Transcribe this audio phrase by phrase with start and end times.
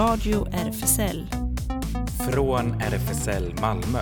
[0.00, 1.26] Radio RFSL.
[2.30, 3.98] Från RFSL Malmö.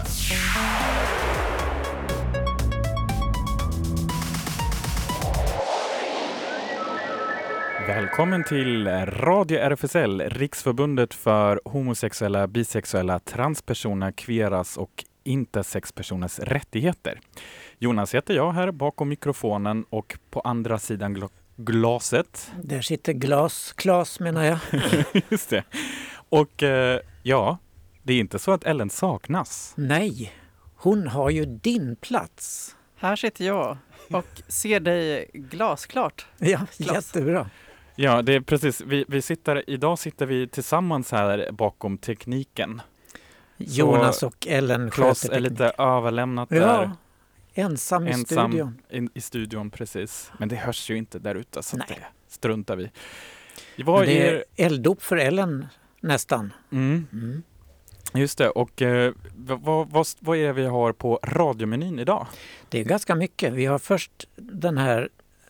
[7.86, 17.20] Välkommen till Radio RFSL, Riksförbundet för homosexuella, bisexuella, transpersoner, kveras och intersexpersoners rättigheter.
[17.78, 21.14] Jonas heter jag här bakom mikrofonen och på andra sidan
[21.58, 22.50] glaset.
[22.62, 24.58] Där sitter glas, Klas menar jag.
[25.28, 25.64] Just det.
[26.28, 27.58] Och eh, ja,
[28.02, 29.72] det är inte så att Ellen saknas.
[29.76, 30.32] Nej,
[30.76, 32.76] hon har ju din plats.
[32.96, 33.76] Här sitter jag
[34.10, 36.26] och ser dig glasklart.
[36.38, 36.94] Ja, Klas.
[36.94, 37.50] jättebra.
[37.96, 38.80] Ja, det är precis.
[38.80, 42.82] Vi, vi sitter, idag sitter vi tillsammans här bakom tekniken.
[43.56, 46.90] Jonas och Ellen sköter är lite överlämnat Ja, där.
[47.60, 48.82] Ensam i Ensam studion.
[48.90, 50.32] in, i studion, precis.
[50.38, 52.90] Men det hörs ju inte där ute, så det struntar vi
[53.84, 54.34] Vad Men det är...
[54.34, 55.66] är elddop för Ellen
[56.00, 56.52] nästan.
[56.72, 57.42] Mm, Mm.
[58.14, 62.26] just det, och eh, vad, vad, vad är det vi har på radiomenyn idag?
[62.68, 63.52] Det är ganska mycket.
[63.52, 65.08] Vi har först den här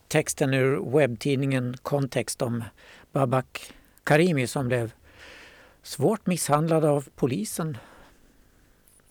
[0.08, 2.64] texten ur webbtidningen Kontext om
[3.12, 3.72] Babak
[4.04, 4.92] Karimi som blev
[5.82, 7.78] svårt misshandlad av polisen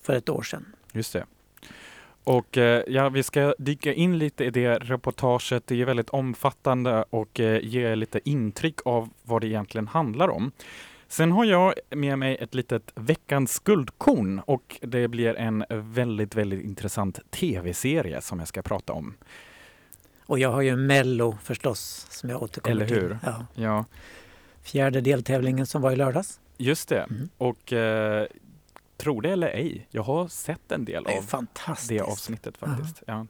[0.01, 0.65] för ett år sedan.
[0.93, 1.25] Just det.
[2.27, 5.67] Och eh, ja, vi ska dyka in lite i det reportaget.
[5.67, 10.51] Det är väldigt omfattande och eh, ger lite intryck av vad det egentligen handlar om.
[11.07, 16.63] Sen har jag med mig ett litet veckans guldkorn och det blir en väldigt, väldigt
[16.63, 19.13] intressant tv-serie som jag ska prata om.
[20.25, 23.07] Och jag har ju Mello förstås som jag återkommer Eller hur?
[23.09, 23.17] till.
[23.25, 23.45] Ja.
[23.55, 23.85] Ja,
[24.63, 26.39] Fjärde deltävlingen som var i lördags.
[26.57, 26.99] just det.
[27.09, 27.29] Mm.
[27.37, 28.27] Och eh,
[28.97, 31.47] tro det eller ej, jag har sett en del Det är av
[31.89, 33.03] det avsnittet faktiskt.
[33.07, 33.25] Ja.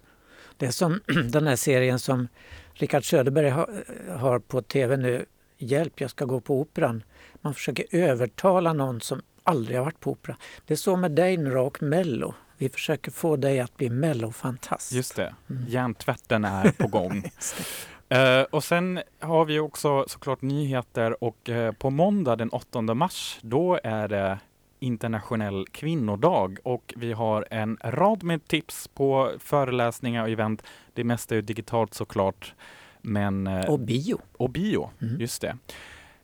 [0.57, 1.01] Det är som
[1.31, 2.27] den här serien som
[2.73, 3.83] Rickard Söderberg har,
[4.17, 5.25] har på tv nu.
[5.57, 7.03] Hjälp, jag ska gå på operan.
[7.41, 10.37] Man försöker övertala någon som aldrig har varit på opera.
[10.65, 12.33] Det är så med dig nu och Mello.
[12.57, 14.91] Vi försöker få dig att bli Mello-fantast.
[14.91, 15.65] Just det, Mm.
[15.67, 17.23] hjärntvätten är på gång.
[18.09, 23.39] Eh, och sen har vi också såklart nyheter och eh, på måndag den 8 mars
[23.41, 24.39] då är det
[24.79, 30.63] internationell kvinnodag och vi har en rad med tips på föreläsningar och event.
[30.93, 32.53] Det mesta är digitalt såklart,
[33.01, 34.19] men eh, Och bio.
[34.37, 35.19] och bio, Mm.
[35.21, 35.57] just det.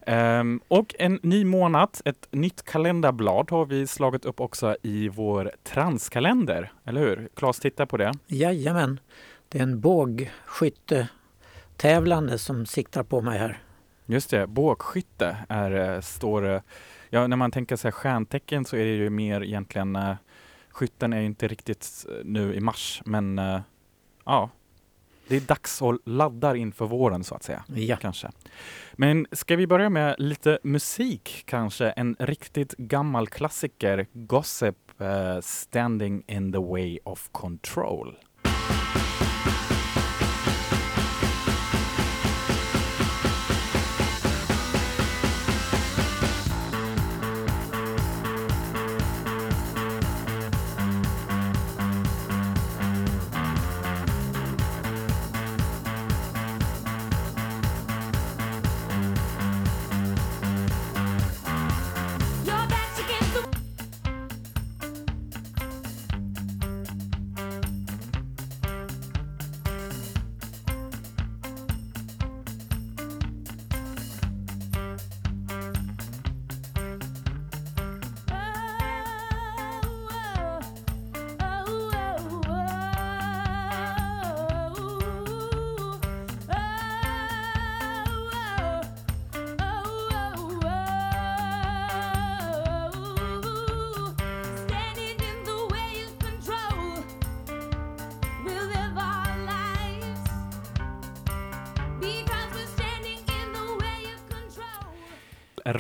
[0.05, 5.51] Ehm, och en ny månad, ett nytt kalenderblad har vi slagit upp också i vår
[5.63, 7.29] transkalender, eller hur?
[7.35, 8.11] Claes, titta på det.
[8.27, 8.99] Jajamän.
[9.49, 13.59] Det är en bågskyttetävlande som siktar på mig här.
[14.05, 16.61] Just det, bågskytte är, eh, står, eh,
[17.13, 20.15] ja när man tänker sig stjärntecken så är det ju mer egentligen, eh,
[20.69, 23.61] skytten är inte riktigt eh, nu i mars, men eh,
[24.25, 24.49] ja,
[25.27, 27.63] det är dags att ladda inför våren så att säga.
[27.75, 27.97] Ja.
[27.97, 28.29] kanske.
[28.93, 31.89] Men ska vi börja med lite musik kanske?
[31.89, 38.15] En riktigt gammal klassiker, Gossip, eh, Standing in the way of control.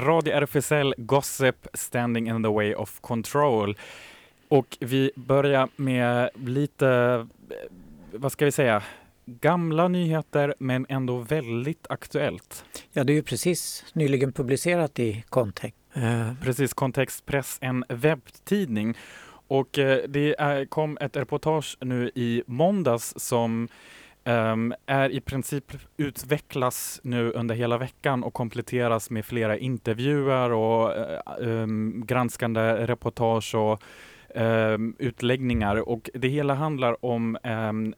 [0.03, 3.77] Radio RFSL Gossip Standing in the way of control.
[4.47, 6.87] Och vi börjar med lite,
[7.49, 7.55] eh,
[8.11, 8.83] vad ska vi säga,
[9.25, 12.65] gamla nyheter men ändå väldigt aktuellt.
[12.91, 15.77] ja, det är ju precis nyligen publicerat i Kontext.
[15.93, 18.97] Eh, Precis, Kontextpress, en webbtidning.
[19.47, 20.35] Och eh, det
[20.69, 23.67] kom ett reportage nu i måndags som
[24.25, 25.63] um, är i princip
[25.97, 33.55] utvecklas nu under hela veckan och kompletteras med flera intervjuer och eh, ehm, granskande reportage
[33.55, 33.83] och
[34.35, 37.37] um, utläggningar och det hela handlar om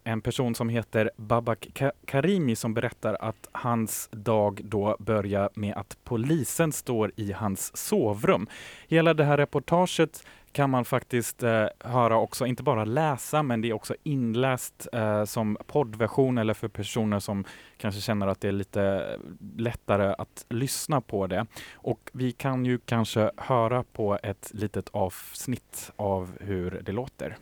[0.03, 1.67] en person som heter Babak
[2.05, 8.47] Karimi som berättar att hans dag då börjar med att polisen står i hans sovrum.
[8.87, 10.23] Hela det här reportaget
[10.55, 15.23] kan man faktiskt eh, höra också, inte bara läsa, men det är också inläst eh,
[15.25, 17.45] som poddversion eller för personer som
[17.77, 19.17] kanske känner att det är lite
[19.57, 21.45] lättare att lyssna på det.
[21.73, 27.37] Och vi kan ju kanske höra på ett litet avsnitt av hur det låter.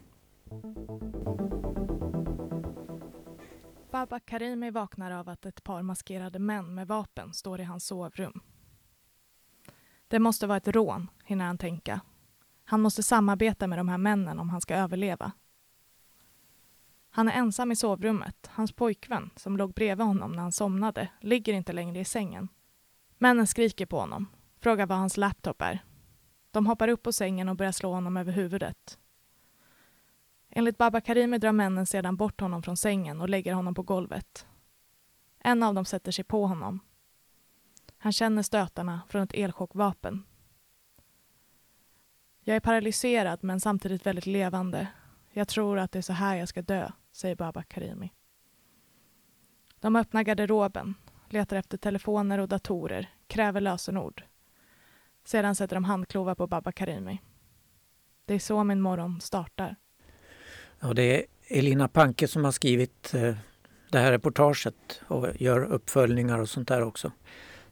[3.92, 8.42] Baba Karimi vaknar av att ett par maskerade män med vapen står i hans sovrum.
[10.08, 12.02] Det måste vara ett rån, hinner han tänka.
[12.64, 15.32] Han måste samarbeta med de här männen om han ska överleva.
[17.10, 18.50] Han är ensam i sovrummet.
[18.52, 22.48] Hans pojkvän, som låg bredvid honom när han somnade, ligger inte längre i sängen.
[23.18, 24.26] Männen skriker på honom,
[24.60, 25.84] frågar vad hans laptop är.
[26.52, 28.98] De hoppar upp på sängen och börjar slå honom över huvudet.
[30.50, 34.46] Enligt Baba Karimi drar männen sedan bort honom från sängen och lägger honom på golvet.
[35.40, 36.80] En av dem sätter sig på honom.
[37.98, 40.26] Han känner stötarna från ett elchockvapen.
[42.46, 44.88] Jag är paralyserad men samtidigt väldigt levande.
[45.32, 48.12] Jag tror att det är så här jag ska dö, säger Baba Karimi.
[49.80, 50.96] De öppnar garderoben,
[51.30, 54.24] letar efter telefoner och datorer, kräver lösenord.
[55.26, 57.22] Sedan sätter de handklovar på Baba Karimi.
[58.26, 59.76] Det är så min morgon startar.
[60.80, 63.36] Ja, det är Elina Panke som har skrivit eh,
[63.90, 67.12] det här reportaget och gör uppföljningar och sånt där också.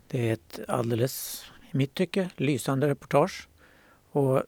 [0.07, 3.47] Det är ett alldeles, i mitt tycke, lysande reportage
[4.11, 4.43] och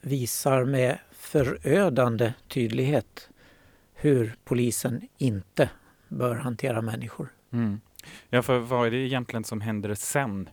[0.00, 3.30] visar med förödande tydlighet
[3.94, 5.70] hur polisen inte
[6.08, 7.28] bör hantera människor.
[7.50, 7.80] Mm.
[8.28, 10.48] Ja, för vad är det egentligen som händer sen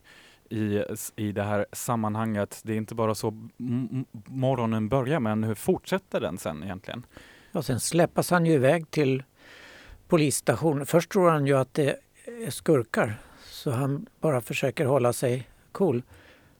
[0.49, 0.81] i,
[1.15, 2.61] i det här sammanhanget?
[2.63, 3.49] Det är inte bara så
[4.25, 7.05] morgonen börjar, men hur fortsätter den sen egentligen?
[7.51, 9.23] Ja, sen släppas han ju iväg till
[10.07, 10.85] polisstationen.
[10.85, 11.99] Först tror han ju att det
[12.45, 16.03] är skurkar så han bara försöker hålla sig cool.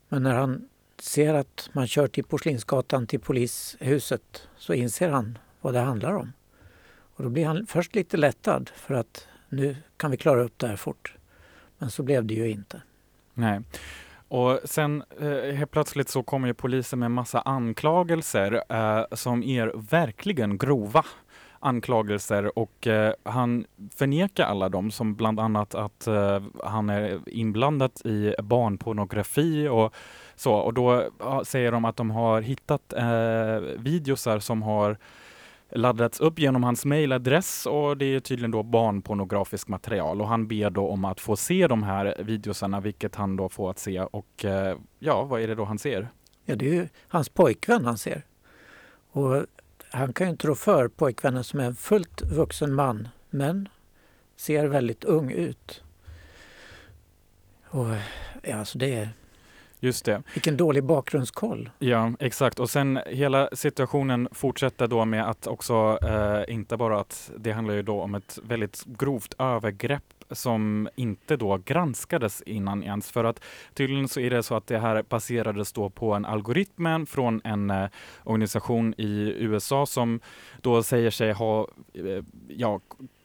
[0.10, 0.70] Men när han
[1.06, 6.34] ser att man kör till Porslinsgatan till polishuset så inser han vad det handlar om.
[7.16, 10.68] Och då blir han först lite lättad för att nu kan vi klara upp det
[10.68, 11.16] här fort.
[11.78, 12.82] Men så blev det ju inte.
[13.34, 13.62] Nej.
[14.28, 19.72] Och sen eh, helt plötsligt så kommer ju polisen med massa anklagelser eh, som är
[19.76, 21.06] verkligen grova
[21.60, 23.66] anklagelser och eh, han
[23.96, 29.94] förnekar alla dem som bland annat att eh, han är inblandad i barnpornografi och
[30.36, 34.98] så och då ja, säger de att de har hittat eh, videosar som har
[35.70, 40.70] laddats upp genom hans mejladress och det är tydligen då barnpornografiskt material och han ber
[40.70, 44.46] då om att få se de här videosarna vilket han då får att se och
[44.46, 46.10] eh, ja, vad är det då han ser?
[46.46, 48.22] Ja, det är ju hans pojkvän han ser.
[49.12, 49.46] Och
[49.90, 53.70] han kan ju inte rå för pojkvännen som är en fullt vuxen man men
[54.36, 55.84] ser väldigt ung ut.
[57.68, 57.88] Och
[58.44, 59.10] ja, alltså det är,
[59.86, 60.24] Just det.
[60.34, 61.70] vilken dålig bakgrundskoll.
[61.80, 62.60] Ja, exakt.
[62.60, 67.74] Och sen hela situationen fortsätter då med att också, eh, inte bara att det handlar
[67.74, 73.12] ju då om ett väldigt grovt övergrepp som inte då granskades innan ens.
[73.12, 73.40] För att
[73.74, 77.70] tydligen så är det så att det här baserades då på en algoritm från en
[77.70, 77.90] eh,
[78.24, 80.20] organisation i USA som
[80.62, 82.80] då säger sig ha, eh, ja,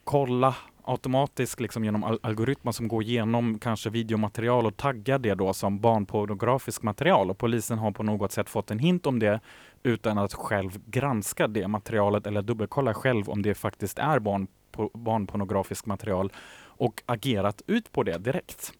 [0.05, 0.55] kolla
[0.85, 5.81] automatiskt liksom genom al- algoritmer som går igenom kanske videomaterial och taggar det då som
[5.81, 9.41] barnpornografiskt material och polisen har på något sätt fått en hint om det
[9.83, 14.47] utan att själv granska det materialet eller dubbelkolla själv om det faktiskt är barn,
[14.95, 18.73] barnpornografiskt material och agerat ut på det direkt.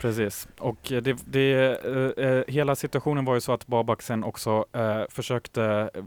[0.00, 0.48] Precis.
[0.58, 1.52] Och det, det,
[1.84, 6.02] eh, eh hela situationen var ju så att Babak sen också eh, försökte eh,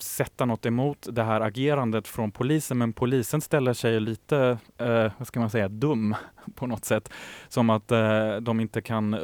[0.00, 5.26] sätta något emot det här agerandet från polisen, men polisen ställer sig lite, eh, vad
[5.26, 6.14] ska man säga, dum
[6.54, 7.10] på något sätt.
[7.48, 9.20] Som att eh, de inte kan eh,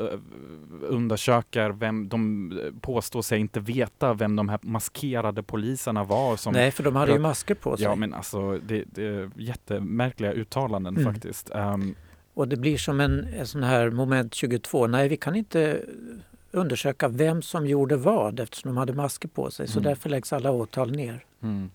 [0.82, 6.36] undersöka vem, de påstår sig inte veta vem de här maskerade poliserna var.
[6.36, 7.84] Som, Nej, för de hade ju masker på sig.
[7.84, 11.14] ja men alltså det, det är jättemärkliga uttalanden Mm.
[11.14, 11.50] faktiskt.
[11.50, 11.94] Ehm,
[12.34, 14.86] Och det blir som en, en sån här moment 22.
[14.86, 15.80] Nej, vi kan inte
[16.52, 19.68] undersöka vem som gjorde vad eftersom de hade masker på sig.
[19.68, 19.88] Så Mm.
[19.90, 21.24] därför läggs alla åtal ner.
[21.42, 21.70] Mm.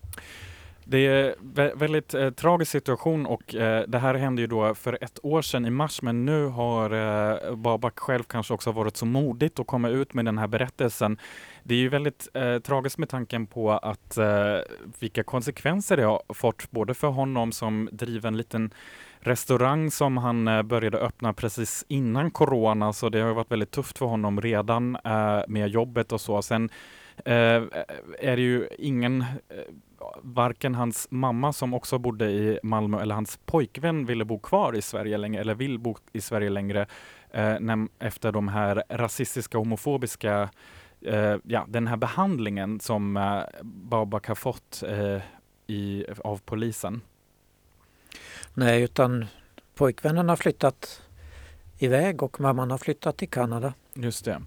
[0.90, 4.98] Det är vä- väldigt eh, tragisk situation och eh, det här hände ju då för
[5.00, 9.06] ett år sedan i mars men nu har eh, Babak själv kanske också varit så
[9.06, 11.18] modigt att komma ut med den här berättelsen.
[11.62, 14.26] Det är ju väldigt eh, tragiskt med tanken på att eh,
[14.98, 18.70] vilka konsekvenser det har fått både för honom som driver en liten
[19.20, 23.98] restaurang som han eh, började öppna precis innan corona så det har varit väldigt tufft
[23.98, 26.42] för honom redan eh, med jobbet och så.
[26.42, 26.70] Sen
[27.24, 27.62] eh,
[28.18, 29.24] är det ju ingen,
[30.22, 34.82] varken hans mamma som också bodde i Malmö eller hans pojkvän ville bo kvar i
[34.82, 36.86] Sverige längre eller vill bo i Sverige längre
[37.30, 37.56] eh,
[37.98, 40.48] efter de här rasistiska homofobiska
[41.00, 45.22] eh, ja, den här behandlingen som eh, Babak har fått eh,
[45.66, 47.00] i, av polisen.
[48.54, 49.26] Nej, utan
[49.74, 51.02] pojkvännen har flyttat
[51.78, 53.74] iväg och mamman har flyttat till Kanada.
[53.94, 54.42] Just det.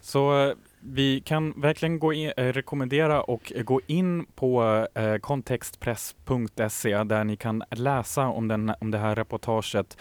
[0.00, 4.86] Så eh, vi kan verkligen gå in, eh, rekommendera och eh, gå in på
[5.20, 9.96] kontextpress.se där ni kan läsa om, den, om det här reportaget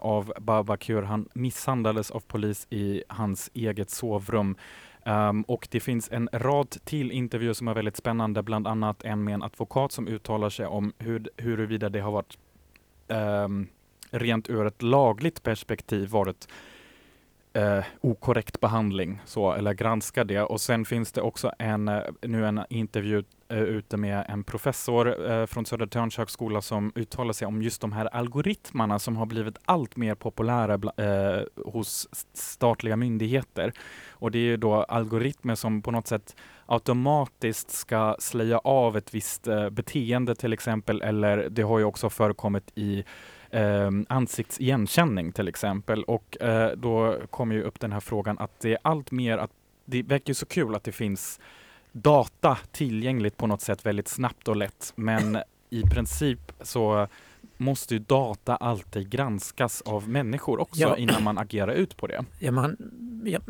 [0.00, 4.56] av Babak hur han misshandlades av polis i hans eget sovrum.
[5.08, 9.24] Um, och det finns en rad till intervjuer som är väldigt spännande, bland annat en
[9.24, 12.38] med en advokat som uttalar sig om hur, huruvida det har varit
[13.08, 13.68] um,
[14.10, 16.48] rent ur ett lagligt perspektiv varit
[17.52, 20.40] eh, okorrekt behandling, så, eller granska det.
[20.42, 25.30] Och sen finns det också en, eh, nu en intervju eh, ute med en professor
[25.30, 29.58] eh, från Södertörns högskola som uttalar sig om just de här algoritmerna som har blivit
[29.64, 33.72] allt mer populära bla- eh, hos statliga myndigheter.
[34.10, 36.36] Och det är ju då algoritmer som på något sätt
[36.66, 42.10] automatiskt ska slöja av ett visst eh, beteende till exempel, eller det har ju också
[42.10, 43.04] förekommit i
[43.50, 46.04] eh, ansiktsigenkänning till exempel.
[46.04, 49.50] Och eh, då kommer ju upp den här frågan att det är allt mer att
[49.84, 51.40] det verkar ju så kul att det finns
[51.92, 54.92] data tillgängligt på något sätt väldigt snabbt och lätt.
[54.96, 55.38] Men
[55.70, 57.08] i princip så
[57.56, 60.96] måste ju data alltid granskas av människor också Ja.
[60.96, 62.24] innan man agerar ut på det.
[62.38, 62.76] Ja, man,
[63.24, 63.40] ja,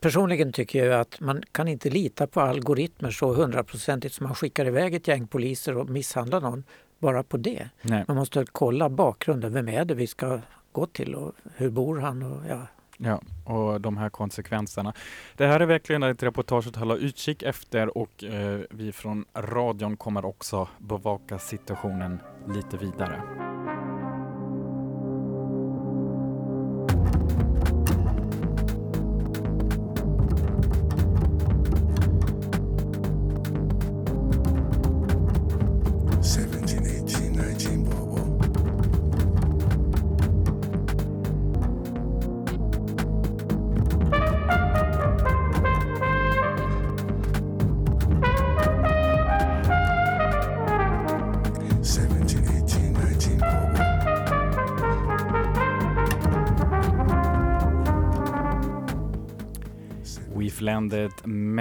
[0.00, 4.66] personligen tycker jag att man kan inte lita på algoritmer så hundraprocentigt som man skickar
[4.66, 6.64] iväg ett gäng poliser och misshandlar någon
[6.98, 7.68] bara på det.
[7.82, 8.04] Nej.
[8.08, 9.52] Man måste kolla bakgrunden.
[9.52, 10.40] Vem är det vi ska
[10.72, 12.22] gå till och hur bor han?
[12.22, 12.66] Och, ja.
[12.98, 14.92] Ja, och de här konsekvenserna.
[15.36, 19.96] Det här är verkligen ett reportage att hålla utkik efter och eh, vi från radion
[19.96, 23.22] kommer också bevaka situationen lite vidare.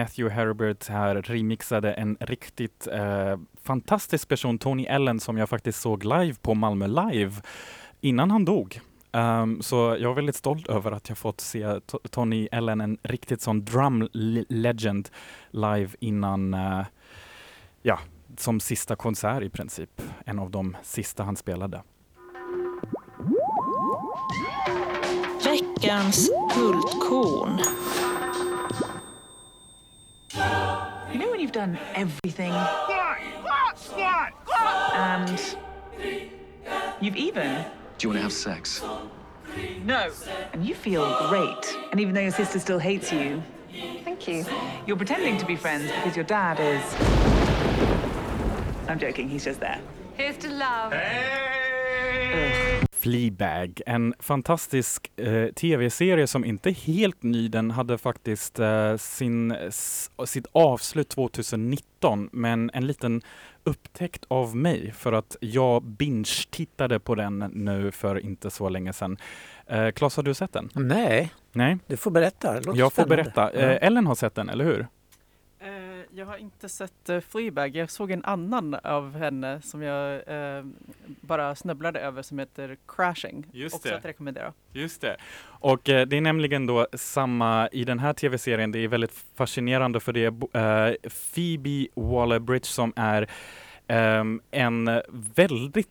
[0.06, 6.04] Matthew Herbert här remixade en riktigt eh, fantastisk person, Tony Allen, som jag faktiskt såg
[6.04, 7.32] live på Malmö Live
[8.02, 8.80] innan han dog.
[9.12, 13.42] Um, så jag är väldigt stolt över att jag fått se Tony Allen, en riktigt
[13.42, 14.10] sån drum
[14.50, 15.10] legend,
[15.52, 16.86] live innan, uh,
[17.82, 18.00] ja,
[18.38, 20.02] som sista konsert i princip.
[20.26, 21.84] En av de sista han spelade.
[25.44, 27.62] Veckans guldkorn.
[31.46, 32.52] You know when you've done everything
[34.96, 35.56] and
[37.00, 37.66] you've even
[38.00, 38.82] Do you want to have sex?
[39.84, 40.12] no,
[40.54, 43.44] and you feel great, and even though your sister still hates you,
[44.04, 44.44] thank you.
[44.88, 46.82] You're pretending to be friends because your dad is.
[48.90, 49.30] I'm joking.
[49.30, 49.80] He's just there.
[50.18, 50.94] Here's to love.
[53.10, 57.48] Fleabag, en fantastisk eh, tv-serie som inte är helt ny.
[57.48, 63.22] Den hade faktiskt eh, sin, s, sitt avslut 2019, men en liten
[63.64, 69.18] upptäckt av mig för att jag binge-tittade på den nu för inte så länge sedan.
[69.68, 70.70] Eh, Klas, har du sett den?
[70.74, 72.54] Nej, Nej, du får berätta.
[72.54, 73.16] Jag får spännande.
[73.24, 73.52] berätta.
[73.54, 73.60] Ja.
[73.60, 74.88] Eh, Ellen har sett den, eller hur?
[75.66, 77.76] Eh, Jag har inte sett uh, Fleabag.
[77.76, 80.14] Jag såg en annan av henne som jag
[80.58, 80.66] eh,
[81.06, 83.46] bara snubblade över som heter Crashing.
[83.52, 83.98] Just Också det.
[83.98, 84.54] att rekommendera.
[84.74, 85.18] Just det.
[85.46, 88.72] Och eh, det är nämligen då samma i den här tv-serien.
[88.72, 90.96] Det är väldigt fascinerande för det är eh,
[91.34, 93.30] Phoebe Waller-Bridge som är
[93.88, 95.02] Ehm, en
[95.36, 95.88] väldigt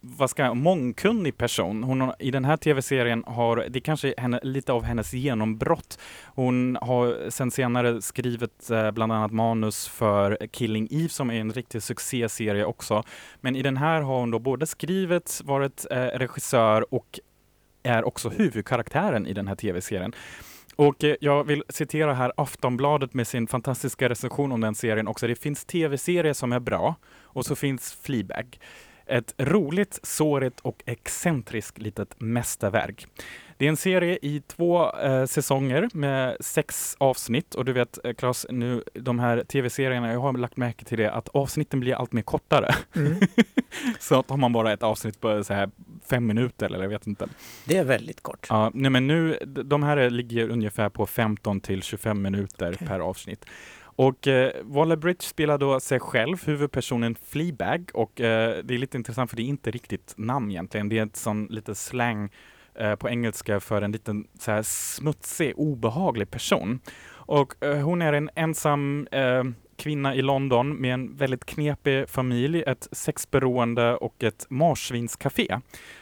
[0.00, 1.82] vad ska jag, mångkunnig person.
[1.82, 5.98] Hon har, I den här tv-serien har, det kanske är henne, lite av hennes genombrott.
[6.24, 11.52] Hon har sen senare skrivit eh, bland annat manus för Killing Eve som är en
[11.52, 13.02] riktig succéserie också.
[13.40, 17.20] Men i den här har hon då både skrivit, varit eh, regissör och
[17.82, 20.12] är också huvudkaraktären i den här tv-serien.
[20.78, 25.26] Och eh, jag vill citera här Aftonbladet med sin fantastiska recension om den serien också.
[25.26, 28.58] Det finns tv-serier som är bra och så finns Fleabag.
[29.06, 33.06] Ett roligt, sårigt och excentriskt litet mästerverk.
[33.58, 38.12] Det är en serie i två eh, säsonger med sex avsnitt och du vet eh,
[38.14, 42.12] Claes, nu de här tv-serierna, jag har lagt märke till det att avsnitten blir allt
[42.12, 42.74] mer kortare.
[42.96, 43.14] Mm.
[44.00, 45.70] så att har man bara ett avsnitt på så här
[46.10, 47.28] fem minuter eller jag vet inte.
[47.64, 48.46] Det är väldigt kort.
[48.50, 52.86] Ja, nej men nu, de här är- ligger ungefär på 15 till 25 minuter Okej.
[52.88, 53.44] per avsnitt.
[53.80, 59.30] Och eh, Waller-Bridge spelar då sig själv, huvudpersonen Fleabag och eh, det är lite intressant
[59.30, 60.88] för det är inte riktigt namn egentligen.
[60.88, 62.30] Det är ett sån lite slang
[62.80, 66.80] eh, på engelska för en liten så här smutsig, obehaglig person.
[67.10, 69.44] Och eh, hon är en ensam eh,
[69.78, 75.58] kvinna i London med en väldigt knepig familj, ett sexberoende och ett marsvinscafé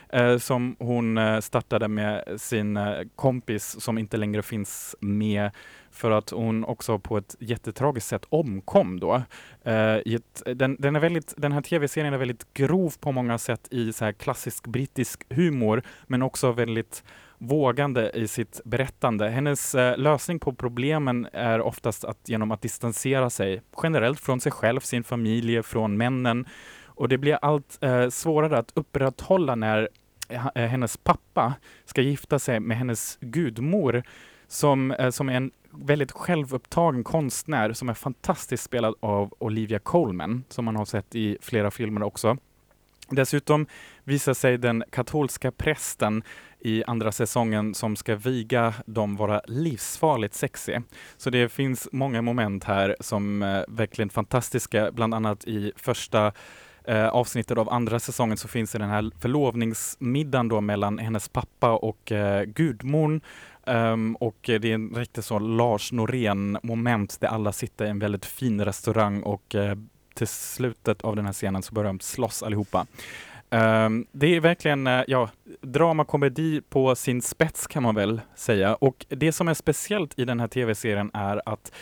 [0.08, 5.50] eh, som hon eh, startade med sin eh, kompis som inte längre finns med
[5.90, 9.22] för att hon också på ett jättetragiskt sätt omkom då.
[9.64, 13.38] Eh, i ett, den, den, är väldigt, den här tv-serien är väldigt grov på många
[13.38, 17.04] sätt i så här klassisk brittisk humor men också väldigt
[17.38, 19.28] vågande i sitt berättande.
[19.28, 24.52] Hennes eh, lösning på problemen är oftast att genom att distansera sig generellt från sig
[24.52, 26.46] själv, sin familj, från männen.
[26.84, 29.88] Och det blir allt eh, svårare att upprätthålla när
[30.28, 34.02] eh, eh hennes pappa ska gifta sig med hennes gudmor
[34.48, 40.44] som, eh, som är en väldigt självupptagen konstnär som är fantastiskt spelad av Olivia Colman
[40.48, 42.36] som man har sett i flera filmer också.
[43.10, 43.66] Dessutom
[44.04, 46.22] visar sig den katolska prästen
[46.60, 50.82] i andra säsongen som ska viga dem vara livsfarligt sexig.
[51.16, 56.32] Så det finns många moment här som är verkligen fantastiska, bland annat i första
[56.84, 61.72] eh, avsnittet av andra säsongen så finns det den här förlovningsmiddagen då mellan hennes pappa
[61.72, 63.20] och eh, gudmorn.
[63.68, 67.98] Um, och det är en riktigt så Lars Norén moment där alla sitter i en
[67.98, 69.76] väldigt fin restaurang och eh,
[70.16, 72.86] till slutet av den här scenen så börjar de slåss allihopa.
[73.50, 75.30] Um, det är verkligen eh, ja,
[75.60, 78.74] dramakomedi på sin spets kan man väl säga.
[78.74, 81.72] Och det som är speciellt i den här tv-serien är att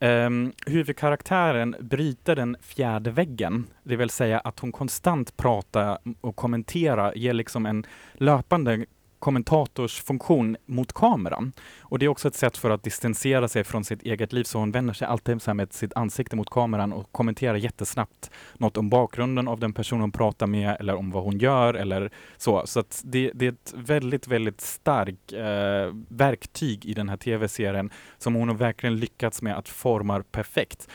[0.00, 3.66] um, huvudkaraktären bryter den fjärde väggen.
[3.82, 8.86] Det vill säga att hon konstant pratar och kommenterar, ger liksom en löpande
[9.20, 11.52] kommentatorsfunktion mot kameran.
[11.80, 14.58] Och det är också ett sätt för att distansera sig från sitt eget liv, så
[14.58, 18.88] hon vänder sig alltid så med sitt ansikte mot kameran och kommenterar jättesnabbt något om
[18.88, 22.62] bakgrunden av den person hon pratar med eller om vad hon gör eller så.
[22.66, 27.90] Så att det, det är ett väldigt, väldigt starkt eh, verktyg i den här tv-serien
[28.18, 30.88] som hon har verkligen lyckats med att forma perfekt.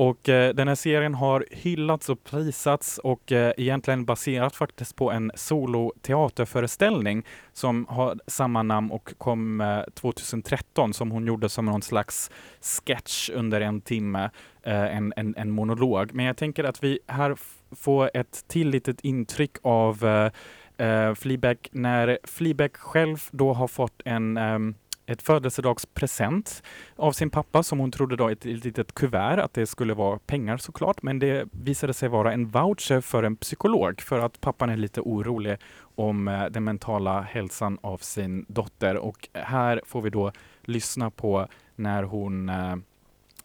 [0.00, 5.10] Och eh, den här serien har hyllats och prisats och eh, egentligen baserat faktiskt på
[5.10, 11.82] en soloteaterföreställning som har samma namn och kom eh, 2013 som hon gjorde som någon
[11.82, 14.30] slags sketch under en timme,
[14.62, 16.14] eh, en, en, en monolog.
[16.14, 17.36] Men jag tänker att vi här
[17.76, 24.02] får ett till litet intryck av eh, eh, Fleabag när Fleabag själv då har fått
[24.04, 24.74] en ehm,
[25.10, 26.62] ett födelsedagspresent
[26.96, 30.18] av sin pappa som hon trodde då ett, ett litet kuvert, att det skulle vara
[30.18, 34.70] pengar såklart, men det visade sig vara en voucher för en psykolog för att pappan
[34.70, 35.56] är lite orolig
[35.94, 38.96] om eh, den mentala hälsan av sin dotter.
[38.96, 41.46] Och här får vi då lyssna på
[41.76, 42.76] när hon eh,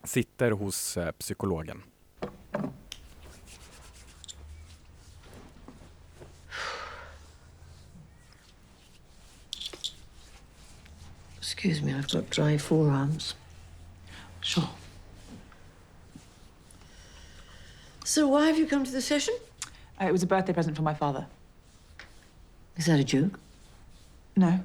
[0.03, 1.83] sitter hos eh, psykologen.
[11.65, 13.33] Excuse me, I've got dry forearms.
[14.39, 14.69] Sure.
[18.03, 19.33] So, why have you come to the session?
[19.99, 21.25] Uh, it was a birthday present for my father.
[22.77, 23.39] Is that a joke?
[24.35, 24.59] No.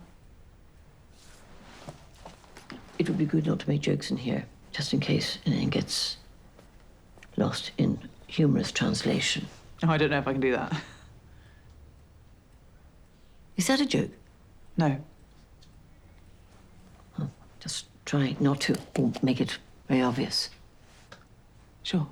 [2.99, 6.19] It would be good not to make jokes in here, just in case anything gets
[7.39, 9.47] lost in humorous translation.
[9.83, 10.79] Oh, I don't know if I can do that.
[13.57, 14.11] Is that a joke?
[14.77, 14.99] No.
[17.61, 18.77] Just try not to
[19.23, 20.51] make it very obvious.
[21.83, 22.09] Sure.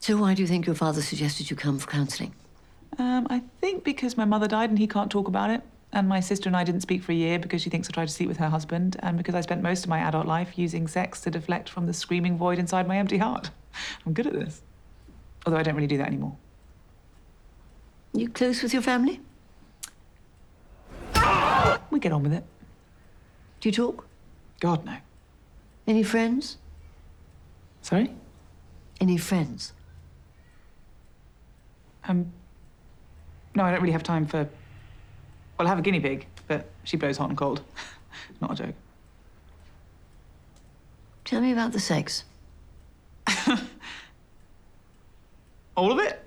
[0.00, 2.34] So, why do you think your father suggested you come for counselling?
[2.98, 5.62] Um, I think because my mother died and he can't talk about it.
[5.92, 8.08] And my sister and I didn't speak for a year because she thinks I tried
[8.08, 8.96] to sleep with her husband.
[9.00, 11.92] And because I spent most of my adult life using sex to deflect from the
[11.92, 13.50] screaming void inside my empty heart.
[14.06, 14.62] I'm good at this.
[15.44, 16.36] Although I don't really do that anymore.
[18.12, 19.20] You close with your family?
[21.90, 22.44] We get on with it.
[23.60, 24.05] Do you talk?
[24.60, 24.96] God, no.
[25.86, 26.56] Any friends?
[27.82, 28.10] Sorry?
[29.00, 29.72] Any friends?
[32.08, 32.32] Um,
[33.54, 34.48] no, I don't really have time for.
[35.58, 37.62] Well, I have a guinea pig, but she blows hot and cold.
[38.40, 38.74] Not a joke.
[41.24, 42.24] Tell me about the sex.
[45.76, 46.22] All of it?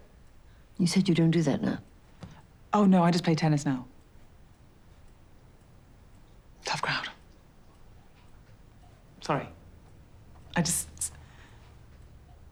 [0.78, 1.80] You said you don't do that now.
[2.74, 3.86] Oh no, I just play tennis now.
[9.30, 9.48] Sorry.
[10.56, 11.14] I just.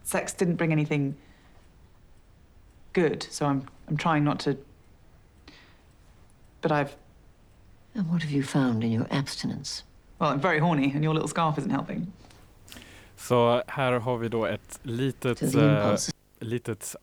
[0.03, 1.15] Sex didn't bring anything
[2.93, 4.57] good, so I'm I'm trying not to.
[6.61, 6.95] But I've
[7.95, 9.83] And what have you found in your abstinence?
[10.19, 12.13] well, I'm very horny, and your little scarf isn't helping.
[13.15, 15.95] Så här har vi då ett litet, eh,
[16.39, 16.95] litet,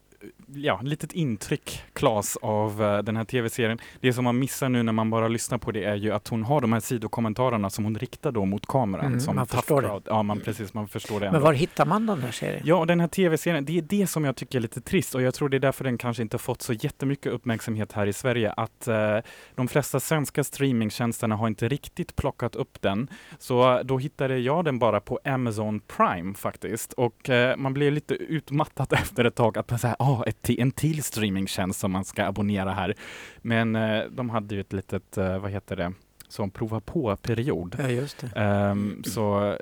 [0.46, 3.78] ja, litet intryck, Klas, av eh, den här tv-serien.
[4.00, 6.42] Det som man missar nu när man bara lyssnar på det är ju att hon
[6.42, 9.06] har de här sidokommentarerna som hon riktar då mot kameran.
[9.06, 9.88] Mm, som man förstår det.
[9.88, 10.02] crowd.
[10.06, 11.26] Ja, man, precis, man förstår det.
[11.26, 11.46] Men ändå.
[11.46, 12.62] var hittar man den här serien?
[12.64, 15.34] Ja, den här tv-serien, det är det som jag tycker är lite trist och jag
[15.34, 18.52] tror det är därför den kanske inte fått så jättemycket uppmärksamhet här i Sverige.
[18.52, 19.18] Att eh,
[19.54, 23.08] de flesta svenska streamingtjänsterna har inte riktigt plockat upp den.
[23.38, 26.92] Så då hittade jag den bara på Amazon Prime faktiskt.
[26.92, 30.70] Och eh, man blir lite utmattad efter ett tag att man säger, ah, ett, en
[30.70, 32.94] till streamingtjänst som man ska abonnera här.
[33.42, 35.92] Men eh, de hade ju ett litet, eh, vad heter det,
[36.28, 37.76] som prova på-period.
[37.78, 38.40] Ja, just det.
[38.40, 39.56] Ehm, så eh,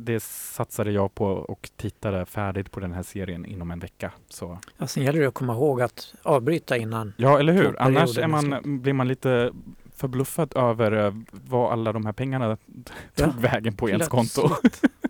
[0.00, 4.12] det satsade jag på och tittade färdigt på den här serien inom en vecka.
[4.28, 7.12] Så, Ja, sen gäller det att komma ihåg att avbryta innan.
[7.16, 7.82] ja, eller hur?
[7.82, 9.52] Annars man, blir man lite
[9.96, 12.56] förbluffad över vad alla de här pengarna
[13.14, 14.50] tog Ja, vägen på ens konto.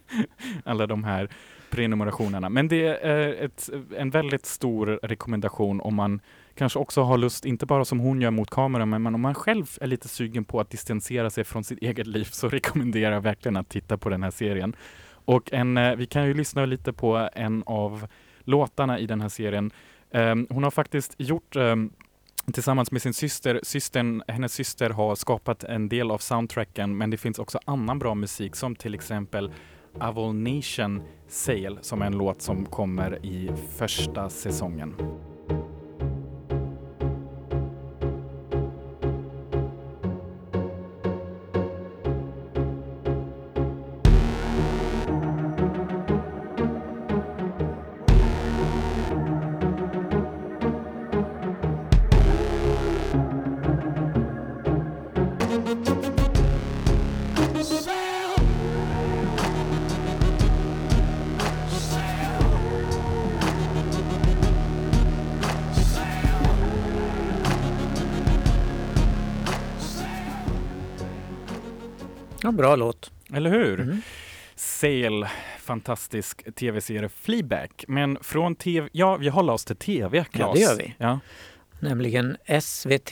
[0.65, 1.29] alla de här
[1.73, 2.49] prenumerationerna.
[2.49, 6.21] Men det är ett, en väldigt stor rekommendation om man
[6.55, 9.67] kanske också har lust, inte bara som hon gör mot kameran, men om man själv
[9.81, 13.57] är lite sugen på att distansera sig från sitt eget liv så rekommenderar jag verkligen
[13.57, 14.77] att titta på den här serien.
[15.25, 18.07] Och en, eh, vi kan ju lyssna lite på en av
[18.41, 19.71] låtarna i den här serien.
[20.11, 21.91] Ehm, hon har faktiskt gjort ehm,
[22.53, 27.17] tillsammans med sin syster, systern, hennes syster har skapat en del av soundtracken men det
[27.17, 29.53] finns också annan bra musik som till exempel
[29.99, 34.95] Avolnation Sail som är en låt som kommer i första säsongen.
[72.57, 73.13] Bra låt.
[73.35, 73.81] Eller hur?
[73.81, 74.03] Mm.
[74.55, 75.27] Sail,
[75.61, 77.85] fantastisk tv-serie Fleabag.
[77.89, 80.55] Men från tv, ja vi håller oss till tv, Claes.
[80.55, 80.95] det gör vi.
[80.99, 81.21] Ja.
[81.81, 83.11] Nämligen SVT.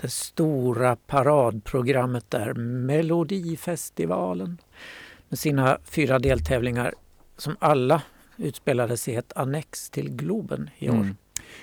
[0.00, 4.58] Det stora paradprogrammet där, Melodifestivalen.
[5.28, 6.94] Med sina fyra deltävlingar
[7.36, 8.02] som alla
[8.36, 10.94] utspelades i ett annex till Globen i år.
[10.94, 11.16] Mm.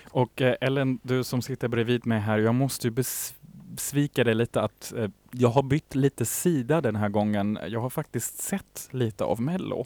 [0.09, 3.33] Och eh, Ellen, du som sitter bredvid mig här, jag måste ju bes-
[3.71, 7.59] besvika dig lite att eh, jag har bytt lite sida den här gången.
[7.67, 9.85] Jag har faktiskt sett lite av Mello.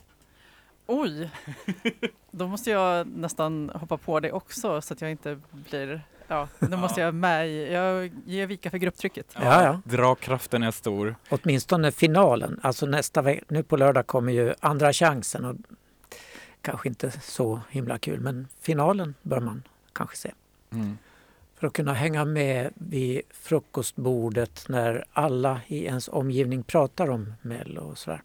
[0.87, 1.29] Oj!
[2.31, 6.01] Då måste jag nästan hoppa på det också så att jag inte blir...
[6.27, 7.73] Ja, då måste jag med i...
[7.73, 9.31] Jag ger vika för grupptrycket.
[9.35, 9.81] Ja, ja.
[9.83, 11.15] Dragkraften är stor.
[11.29, 12.59] Åtminstone finalen.
[12.63, 15.45] Alltså nästa vecka, nu på lördag kommer ju andra chansen.
[15.45, 15.55] Och
[16.61, 20.31] kanske inte så himla kul, men finalen bör man kanske se.
[20.71, 20.97] Mm.
[21.59, 27.81] För att kunna hänga med vid frukostbordet när alla i ens omgivning pratar om Mello
[27.81, 28.21] och sådär.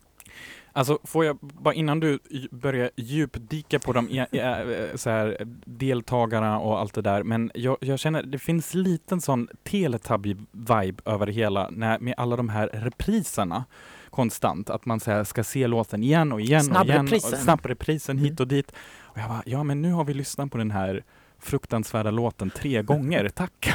[0.73, 2.19] Alltså får jag bara innan du
[2.51, 7.77] börjar djupdyka på de e- e- så här, deltagarna och allt det där, men jag,
[7.81, 12.67] jag känner det finns liten sån Teletubby-vibe över det hela när, med alla de här
[12.73, 13.65] repriserna
[14.11, 16.87] konstant, att man så här, ska se låten igen och igen och igen.
[17.07, 17.39] Snabbreprisen.
[17.39, 18.31] Snabbreprisen Mm.
[18.31, 18.73] hit och dit.
[18.99, 21.05] Och jag bara, ja men nu har vi lyssnat på den här
[21.41, 23.73] fruktansvärda låten tre gånger, tack!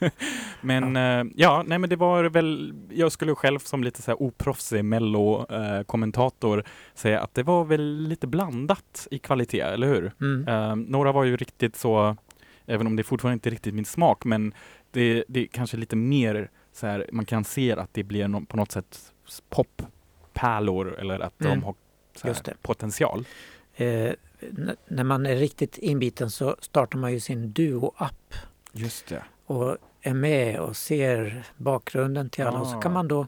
[0.60, 1.24] men ja.
[1.34, 6.64] ja, nej men det var väl, jag skulle själv som lite så här oproffsig mello-kommentator
[6.94, 10.12] säga att det var väl lite blandat i kvalitet, eller hur?
[10.20, 10.48] Mm.
[10.48, 12.16] Eh, några var ju riktigt så,
[12.66, 14.54] även om det fortfarande inte är riktigt min smak, men
[14.90, 18.46] det, det är kanske lite mer så här, man kan se att det blir no,
[18.46, 19.12] på något sätt
[19.50, 21.60] poppärlor eller att Mm.
[21.60, 21.74] de har
[22.62, 23.24] potential.
[23.76, 24.12] Eh,
[24.88, 28.34] när man är riktigt inbiten så startar man ju sin Duo-app
[28.72, 29.22] Just det.
[29.46, 32.60] och är med och ser bakgrunden till alla.
[32.60, 32.80] Och så Ah.
[32.80, 33.26] kan man då,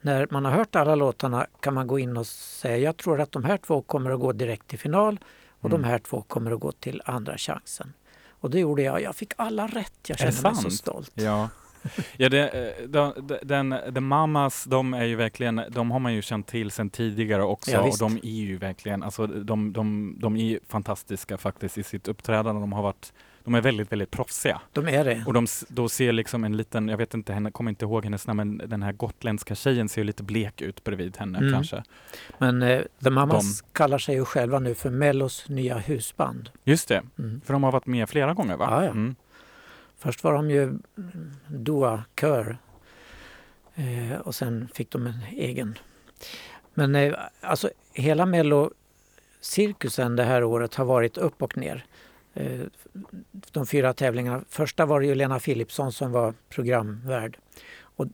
[0.00, 3.32] när man har hört alla låtarna, kan man gå in och säga jag tror att
[3.32, 5.20] de här två kommer att gå direkt till final
[5.60, 5.82] och Mm.
[5.82, 7.92] de här två kommer att gå till andra chansen.
[8.28, 9.02] Och det gjorde jag.
[9.02, 9.92] Jag fick alla rätt.
[10.08, 11.10] Jag kände mig så stolt.
[11.14, 11.48] Ja.
[12.16, 16.14] Ja, det, eh, de, de, den, The Mamas, de är ju verkligen, de har man
[16.14, 20.14] ju känt till sedan tidigare också Ja, och de är ju verkligen, alltså de, de,
[20.18, 22.60] de är fantastiska faktiskt i sitt uppträdande.
[22.60, 23.12] De har varit,
[23.44, 24.60] de är väldigt, väldigt proffsiga.
[24.72, 25.24] De är det.
[25.26, 28.26] Och de, då ser liksom en liten, jag vet inte, henne, kommer inte ihåg hennes
[28.26, 31.52] namn, men den här gotländska tjejen ser ju lite blek ut bredvid henne Mm.
[31.52, 31.82] kanske.
[32.38, 33.66] Men eh, The Mamas De.
[33.72, 36.50] kallar sig ju själva nu för Mellos nya husband.
[36.64, 37.40] Just det, Mm.
[37.44, 38.68] för de har varit med flera gånger va?
[38.70, 38.90] Ja, ja.
[38.90, 39.14] Mm.
[40.00, 40.80] Först var de ju mm,
[41.48, 42.58] Doa-kör
[43.74, 45.78] eh, och sen fick de en egen.
[46.74, 51.84] Men eh, alltså hela Mello-cirkusen det här året har varit upp och ner.
[52.34, 52.60] Eh,
[53.50, 54.44] de fyra tävlingarna.
[54.48, 57.38] Första var det ju Lena Philipsson som var programvärd.
[57.82, 58.06] Och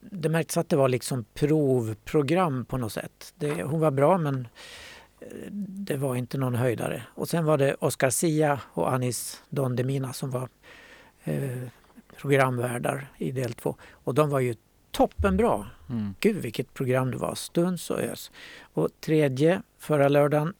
[0.00, 3.34] det märktes att det var liksom provprogram på något sätt.
[3.36, 4.48] Det, hon var bra men
[5.20, 7.02] eh, det var inte någon höjdare.
[7.14, 10.48] Och sen var det Oscar Sia och Anis Don Demina som var
[12.16, 13.76] programvärdar i del två.
[13.92, 14.54] Och de var ju
[14.90, 15.66] toppenbra.
[15.90, 16.14] Mm.
[16.20, 18.30] Gud vilket program det var, stuns och ös.
[18.60, 20.54] Och tredje, förra lördagen,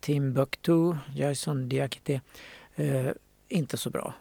[0.00, 2.20] Timbuktu, Jason Diakité,
[2.74, 3.10] eh,
[3.48, 4.14] inte så bra.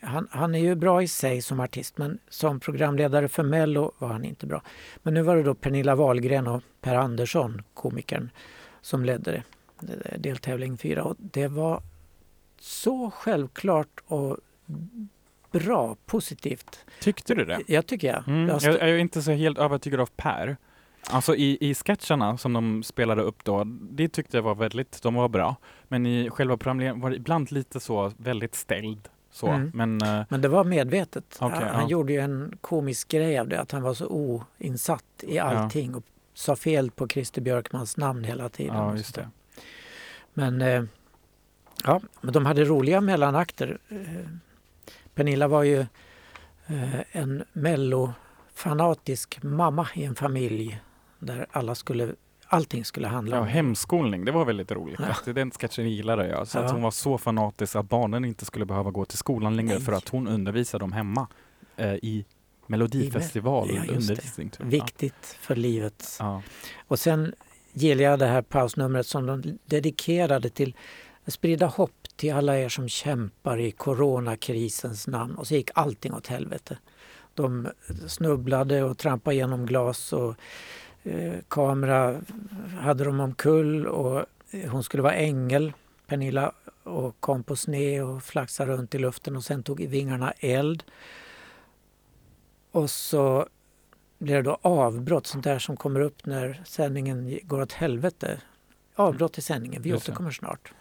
[0.00, 4.08] Han, han är ju bra i sig som artist men som programledare för Mello var
[4.08, 4.62] han inte bra.
[5.02, 8.30] Men nu var det då Pernilla Wahlgren och Per Andersson, komikern,
[8.80, 9.42] som ledde det,
[9.80, 11.04] det- deltävling fyra.
[11.04, 11.82] Och det var
[12.60, 14.36] så självklart och
[15.52, 16.84] bra, positivt.
[17.00, 17.60] Tyckte du det?
[17.66, 18.28] Jag tycker jag.
[18.28, 18.48] Mm.
[18.48, 20.56] Jag Jag, är inte så helt övertygad av Per.
[21.10, 25.14] Alltså i, i sketcherna som de spelade upp då, det tyckte jag var väldigt, de
[25.14, 25.56] var bra.
[25.88, 29.08] Men i själva programledningen var det ibland lite så väldigt ställd.
[29.30, 29.46] Så.
[29.46, 29.70] Mm.
[29.74, 31.38] Men eh, Men det var medvetet.
[31.40, 31.88] Okej, han han ja.
[31.88, 36.04] gjorde ju en komisk grej av det, att han var så oinsatt i allting och
[36.34, 38.76] sa fel på Christer Björkmans namn hela tiden.
[38.76, 39.28] ja, just det.
[40.34, 40.82] Men, eh,
[41.84, 43.78] ja, men de hade roliga mellanakter.
[43.88, 43.98] Eh,
[45.14, 45.80] Pernilla var ju
[46.66, 50.80] eh, en mellofanatisk mamma i en familj
[51.18, 52.14] där alla skulle,
[52.46, 55.00] allting skulle handla Ja, om hemskolning, det var väldigt roligt.
[55.00, 55.16] Ja.
[55.26, 55.32] Ja.
[55.32, 56.48] Den sketchen gillade jag.
[56.48, 56.64] Så Ja.
[56.64, 59.82] att hon var så fanatisk att barnen inte skulle behöva gå till skolan längre Nej.
[59.84, 61.28] för att hon undervisade dem hemma
[61.76, 62.24] eh, i
[62.66, 63.94] Melodifestival Ja, just det.
[63.96, 64.50] undervisning.
[64.58, 66.16] Viktigt för livet.
[66.18, 66.42] Ja.
[66.88, 67.34] Och sen
[67.72, 70.76] gillar jag det här pausnumret som de dedikerade till
[71.32, 75.34] sprida hopp till alla er som kämpar i coronakrisens namn.
[75.34, 76.78] Och så gick allting åt helvete.
[77.34, 77.68] De
[78.08, 80.34] snubblade och trampade genom glas och
[81.02, 82.20] eh, kamera
[82.80, 85.72] hade de omkull och eh, hon skulle vara ängel,
[86.06, 90.84] Pernilla, och kom på sne och flaxade runt i luften och sen tog vingarna eld.
[92.70, 93.46] Och så
[94.18, 98.40] blir det då avbrott, sånt där som kommer upp när sändningen går åt helvete.
[98.94, 100.72] Avbrott i sändningen, vi återkommer snart.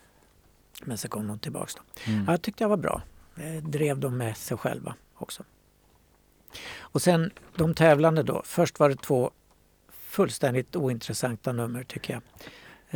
[0.85, 1.75] Men så kom de tillbaks.
[1.75, 1.81] Då.
[2.11, 2.23] Mm.
[2.27, 3.01] Ja, Jag tyckte jag var bra.
[3.35, 5.43] Jag drev dem med sig själva också.
[6.79, 8.41] Och sen de tävlande då.
[8.45, 9.31] Först var det två
[9.91, 12.21] fullständigt ointressanta nummer tycker jag.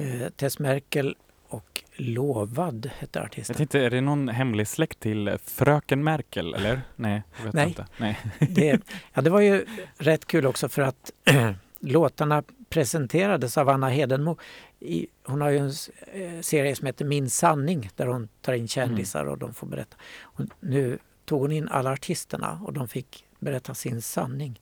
[0.06, 1.15] Eh, Tess Merkel
[1.50, 3.56] och Lovad hette Jag artisten.
[3.56, 6.82] tänkte, är det någon hemlig släkt till eh, Fröken Merkel, eller?
[6.95, 7.67] Nej, jag vet Nej.
[7.67, 7.88] inte.
[7.97, 8.19] Nej.
[8.39, 8.82] Det,
[9.13, 9.65] ja, det var ju
[9.97, 11.12] rätt kul också för att
[11.80, 14.38] låtarna presenterades av Anna Hedenmo.
[14.80, 15.71] I, hon har ju en
[16.13, 19.97] eh, serie som heter Min sanning där hon tar in kändisar och de får berätta.
[20.21, 24.62] Och nu tog hon in alla artisterna och de fick berätta sin sanning.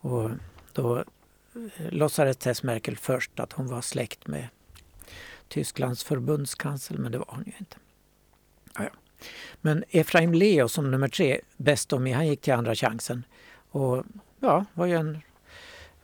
[0.00, 0.30] Och
[0.72, 1.04] då eh,
[1.90, 4.48] låtsades Tess Merkel först att hon var släkt med
[5.48, 7.76] Tysklands förbundskansler, men det var hon ju inte.
[8.74, 8.90] Ja, ja.
[9.60, 13.24] Men Efraim Leo som nummer tre, bäst om han gick till andra chansen.
[13.70, 14.04] Och
[14.40, 15.18] ja, var ju en,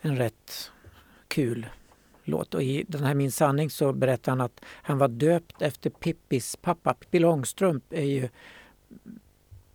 [0.00, 0.70] en rätt
[1.30, 1.66] kul
[2.24, 2.54] låt.
[2.54, 6.56] Och i den här Min sanning så berättar han att han var döpt efter Pippis
[6.56, 6.94] pappa.
[6.94, 8.28] Pippi Långstrump är ju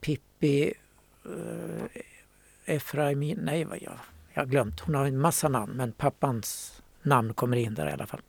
[0.02, 0.74] Pippi
[1.26, 2.02] eh,
[2.66, 4.00] Efraimin, nej vad jag,
[4.34, 4.80] jag har glömt.
[4.80, 8.22] Hon har en massa namn men pappans namn kommer in där i alla fall.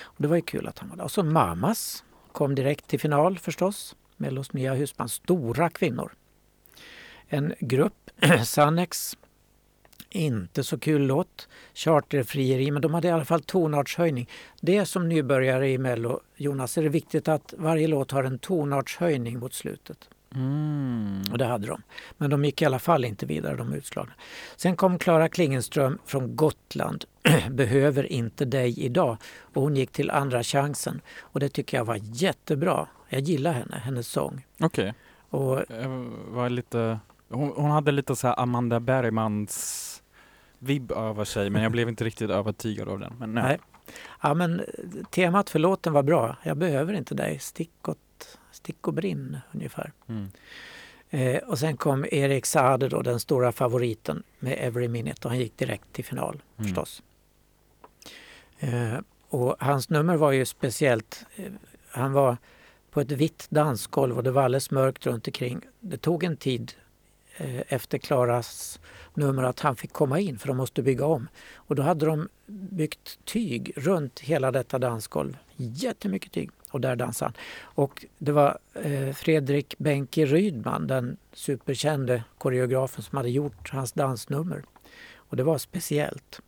[0.00, 1.04] Och det var ju kul att han var där.
[1.04, 3.96] Och så Mamas kom direkt till final förstås.
[4.16, 5.10] Mellos nya husband.
[5.10, 6.12] Stora kvinnor.
[7.28, 8.10] En grupp,
[8.44, 9.16] Sannex,
[10.10, 11.48] inte så kul låt.
[11.74, 14.28] Charterfrieri, men de hade i alla fall tonartshöjning.
[14.60, 19.38] Det som nybörjare i Mello, Jonas, är det viktigt att varje låt har en tonartshöjning
[19.38, 20.08] mot slutet.
[20.34, 21.22] Mm.
[21.32, 21.82] Och det hade de.
[22.16, 24.12] Men de gick i alla fall inte vidare, de utslagna.
[24.56, 27.04] Sen kom Klara Klingenström från Gotland.
[27.50, 29.16] Behöver inte dig idag.
[29.54, 31.00] Och hon gick till andra chansen.
[31.20, 32.88] Och det tycker jag var jättebra.
[33.08, 34.46] Jag gillar henne, hennes sång.
[34.60, 34.94] Okej.
[35.30, 35.88] Och Jag
[36.28, 40.02] var lite, hon, hon hade lite så här Amanda Bergmans
[40.58, 43.14] vibb över sig, men jag blev inte riktigt övertygad av den.
[43.18, 43.42] Men nej.
[43.44, 43.58] Nej.
[44.22, 44.62] Ja, men
[45.10, 46.36] temat för låten var bra.
[46.42, 47.38] Jag behöver inte dig.
[47.38, 49.92] Stick, åt, stick och brinn ungefär.
[50.08, 50.30] Mm.
[51.10, 55.38] Eh, och sen kom Erik Saade då, den stora favoriten med Every Minute och han
[55.38, 56.68] gick direkt till final Mm.
[56.68, 57.02] förstås.
[58.58, 61.26] Eh, och hans nummer var ju speciellt.
[61.36, 61.52] Eh,
[61.90, 62.36] han var
[62.90, 65.60] på ett vitt dansgolv och det var alldeles mörkt runt omkring.
[65.80, 66.82] Det tog en tid eh,
[67.40, 68.80] Eh, efter Klaras
[69.14, 71.28] nummer att han fick komma in för de måste bygga om.
[71.54, 75.36] Och då hade de byggt tyg runt hela detta dansgolv.
[75.56, 76.50] Jättemycket tyg.
[76.70, 77.34] Och där dansade han.
[77.62, 84.64] Och det var eh, Fredrik Benke Rydman, den superkände koreografen som hade gjort hans dansnummer.
[85.16, 86.40] Och det var speciellt.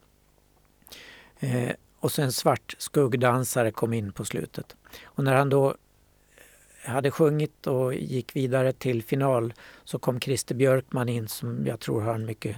[1.40, 4.76] Eh, och så en svart skuggdansare kom in på slutet.
[5.04, 5.76] Och när han då
[6.84, 12.00] hade sjungit och gick vidare till final så kom Christer Björkman in som jag tror
[12.00, 12.56] har en mycket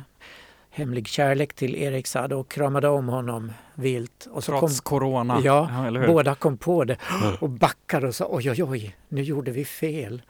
[0.71, 4.29] hemlig kärlek till Erik Saade och kramade om honom vilt.
[4.31, 5.41] Och så Trots corona.
[5.45, 6.07] Ja, hur?
[6.07, 6.97] båda kom på det
[7.41, 10.23] och backade och sa oj, oj, oj, nu gjorde vi fel.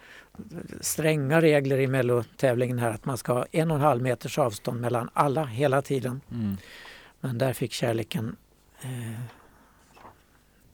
[0.81, 4.81] Stränga regler i mellotävlingen här att man ska ha en och en halv meters avstånd
[4.81, 6.21] mellan alla hela tiden.
[6.31, 6.57] Mm.
[7.21, 8.37] Men där fick kärleken
[8.83, 9.21] eh,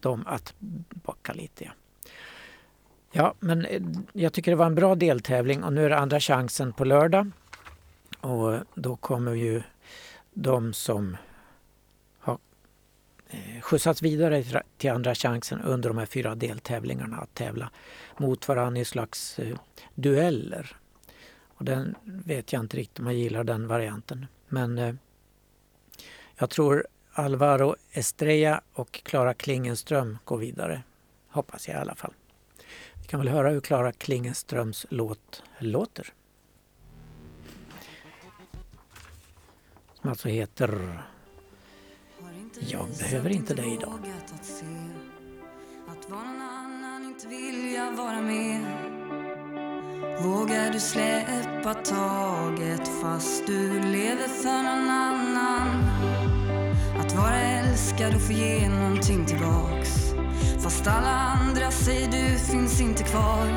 [0.00, 0.54] dem att
[0.90, 1.64] backa lite.
[1.64, 1.70] Ja
[3.12, 6.21] ja, men eh, jag tycker det var en bra deltävling och nu är det andra
[6.21, 7.31] chansen på lördag.
[8.21, 9.62] Och då kommer ju
[10.35, 11.16] de som
[12.18, 12.38] har
[13.31, 17.71] eh, skjutsats vidare till- till andra chansen under de här fyra deltävlingarna att tävla
[18.16, 19.57] mot varandra i slags eh,
[19.94, 20.77] dueller.
[21.49, 24.27] Och den vet jag inte riktigt om jag gillar den varianten.
[24.49, 24.94] Men eh,
[26.37, 30.83] jag tror Alvaro Estrella och Klara Klingenström går vidare.
[31.29, 32.12] Hoppas jag i alla fall.
[33.09, 36.12] Vi kan väl höra hur Klara Klingenströms låt låter.
[39.94, 41.01] Som alltså heter
[42.61, 44.12] Jag behöver inte dig idag.
[44.35, 44.64] Att se
[46.09, 48.64] någon annan inte vilja vara med
[50.23, 56.28] Vågar du släppa taget fast du lever för någon annan
[57.09, 60.14] att vara älskad och få ge någonting tillbaks.
[60.62, 63.49] Fast alla andra säger du finns inte kvar.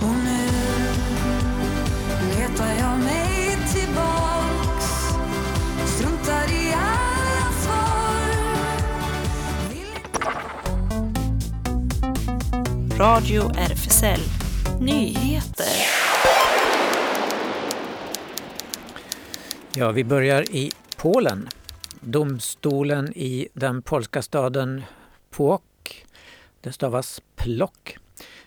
[0.00, 0.48] Och nu
[2.28, 5.14] letar jag mig tillbaks.
[5.86, 8.16] Struntar i alla svar.
[12.98, 14.20] Radio RFSL
[14.80, 15.86] Nyheter.
[19.74, 21.48] Ja, vi börjar i Polen.
[22.04, 24.82] Domstolen i den polska staden
[25.30, 26.06] Płock,
[26.60, 27.98] det stavas Plock,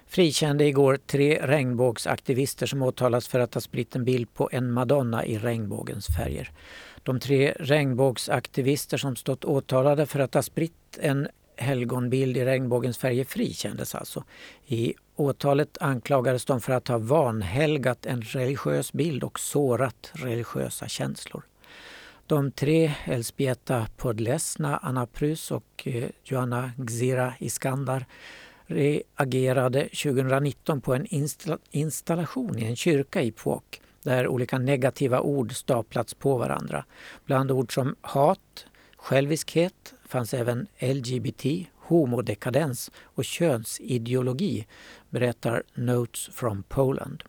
[0.07, 5.25] frikände igår tre regnbågsaktivister som åtalas för att ha spritt en bild på en madonna
[5.25, 6.51] i regnbågens färger.
[7.03, 13.25] De tre regnbågsaktivister som stått åtalade för att ha spritt en helgonbild i regnbågens färger
[13.25, 14.23] frikändes alltså.
[14.65, 21.43] I åtalet anklagades de för att ha vanhelgat en religiös bild och sårat religiösa känslor.
[22.27, 28.05] De tre, Elzbieta Podlesna, Anna Prus och eh, Joanna Gzira Iskandar,
[28.65, 35.55] reagerade 2019 på en insta- installation i en kyrka i Påk där olika negativa ord
[35.55, 36.85] staplats på varandra.
[37.25, 38.65] Bland ord som hat,
[38.97, 44.67] själviskhet fanns även LGBT, homodekadens och könsideologi,
[45.09, 47.23] berättar Notes from Poland.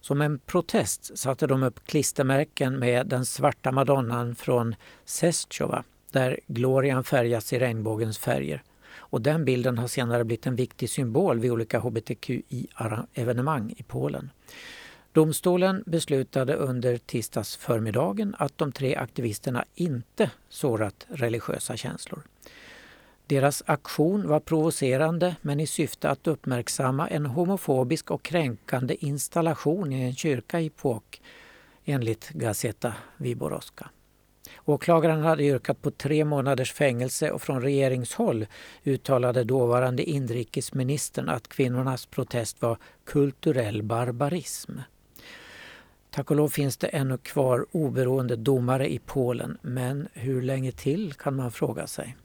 [0.00, 7.04] Som en protest satte de upp klistermärken med den svarta madonnan från Sestjova där glorian
[7.04, 8.62] färgas i regnbågens färger.
[8.98, 14.30] Och den bilden har senare blivit en viktig symbol vid olika hbtqi-evenemang i Polen.
[15.12, 22.22] Domstolen beslutade under tisdagsförmiddagen att de tre aktivisterna inte sårat religiösa känslor.
[23.28, 30.02] Deras aktion var provocerande men i syfte att uppmärksamma en homofobisk och kränkande installation i
[30.02, 31.20] en kyrka i Påk
[31.84, 33.90] enligt Gazeta Wyborowska.
[34.64, 38.46] Åklagaren hade yrkat på tre månaders fängelse och från regeringshåll
[38.84, 44.72] uttalade dåvarande inrikesministern att kvinnornas protest var kulturell barbarism.
[46.10, 51.14] Tack och lov finns det ännu kvar oberoende domare i Polen, men hur länge till
[51.14, 52.16] kan man fråga sig.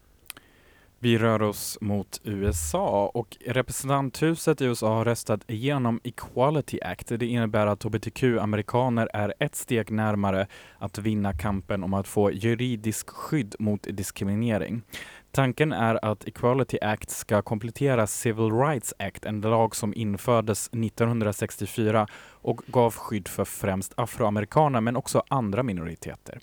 [1.03, 7.07] Vi rör oss mot USA och representanthuset i USA har röstat igenom Equality Act.
[7.07, 13.09] Det innebär att hbtq-amerikaner är ett steg närmare att vinna kampen om att få juridisk
[13.09, 14.81] skydd mot diskriminering.
[15.31, 22.07] Tanken är att Equality Act ska komplettera Civil Rights Act, en lag som infördes 1964
[22.31, 26.39] och gav skydd för främst afroamerikaner men också andra minoriteter.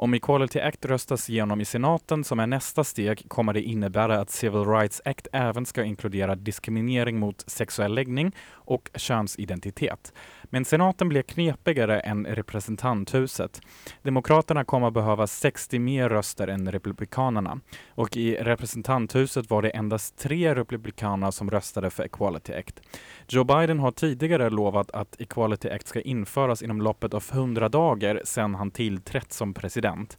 [0.00, 4.30] Om Equality Act röstas igenom i senaten som är nästa steg kommer det innebära att
[4.30, 8.32] Civil Rights Act även ska inkludera diskriminering mot sexuell läggning
[8.68, 10.12] och könsidentitet.
[10.42, 13.60] Men senaten blir knepigare än representanthuset.
[14.02, 20.54] Demokraterna kommer behöva 60 mer röster än republikanerna och i representanthuset var det endast tre
[20.54, 22.80] republikaner som röstade för Equality Act.
[23.28, 28.20] Joe Biden har tidigare lovat att Equality Act ska införas inom loppet av 100 dagar
[28.24, 30.18] sedan han tillträtt som president.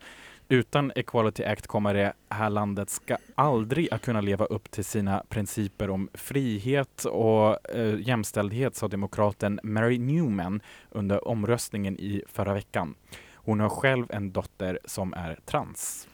[0.51, 5.23] Utan Equality Act kommer det här landet ska aldrig att kunna leva upp till sina
[5.29, 12.95] principer om frihet och eh, jämställdhet, sa demokraten Mary Newman under omröstningen i förra veckan.
[13.33, 16.07] Hon har själv en dotter som är trans.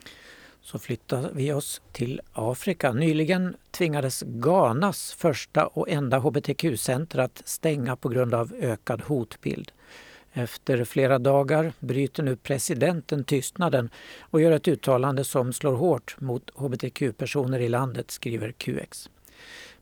[0.62, 2.94] Så flyttar vi oss till Afrika.
[2.94, 9.72] Nyligen tvingades Ghanas första och enda hbtq-center att stänga på grund av ökad hotbild.
[10.38, 16.50] Efter flera dagar bryter nu presidenten tystnaden och gör ett uttalande som slår hårt mot
[16.56, 19.10] hbtq-personer i landet, skriver QX.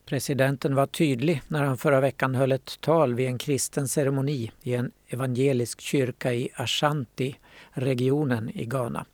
[0.06, 4.74] Presidenten var tydlig när han förra veckan höll ett tal vid en kristen ceremoni i
[4.74, 9.06] en evangelisk kyrka i Ashanti-regionen i Ghana.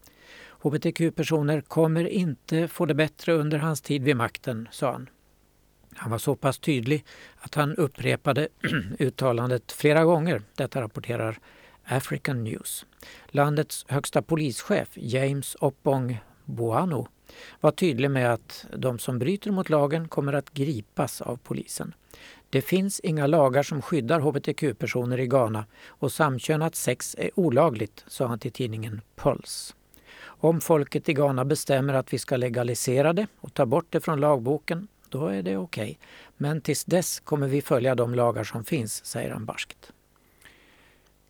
[0.61, 5.09] Hbtq-personer kommer inte få det bättre under hans tid vid makten, sa han.
[5.99, 7.05] Han var så pass tydlig
[7.37, 8.47] att han upprepade
[8.99, 10.41] uttalandet flera gånger.
[10.55, 11.39] Detta rapporterar
[11.83, 12.85] African News.
[13.27, 17.07] Landets högsta polischef James Oppong Boano
[17.59, 21.93] var tydlig med att de som bryter mot lagen kommer att gripas av polisen.
[22.49, 28.27] Det finns inga lagar som skyddar hbtq-personer i Ghana och samkönat sex är olagligt, sa
[28.27, 29.73] han till tidningen Pulse.
[30.21, 34.19] Om folket i Ghana bestämmer att vi ska legalisera det och ta bort det från
[34.19, 35.83] lagboken, då är det okej.
[35.83, 35.95] Okay.
[36.37, 39.91] Men tills dess kommer vi följa de lagar som finns, säger han barskt.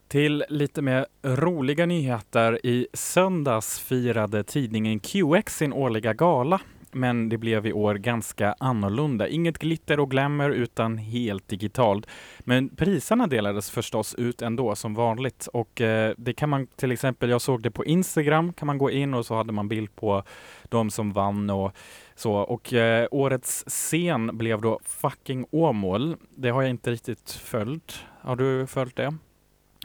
[0.07, 2.65] Till lite mer roliga nyheter.
[2.65, 6.61] I söndags firade tidningen QX sin årliga gala
[6.91, 9.27] men det blev i år ganska annorlunda.
[9.27, 12.07] Inget glitter och glamour utan helt digitalt.
[12.39, 17.29] Men priserna delades förstås ut ändå som vanligt och eh, det kan man till exempel,
[17.29, 20.23] jag såg det på Instagram, kan man gå in och så hade man bild på
[20.69, 21.71] de som vann och
[22.15, 22.33] så.
[22.33, 26.15] Och eh, årets scen blev då fucking Åmål.
[26.29, 28.05] Det har jag inte riktigt följt.
[28.21, 29.17] Har du följt det?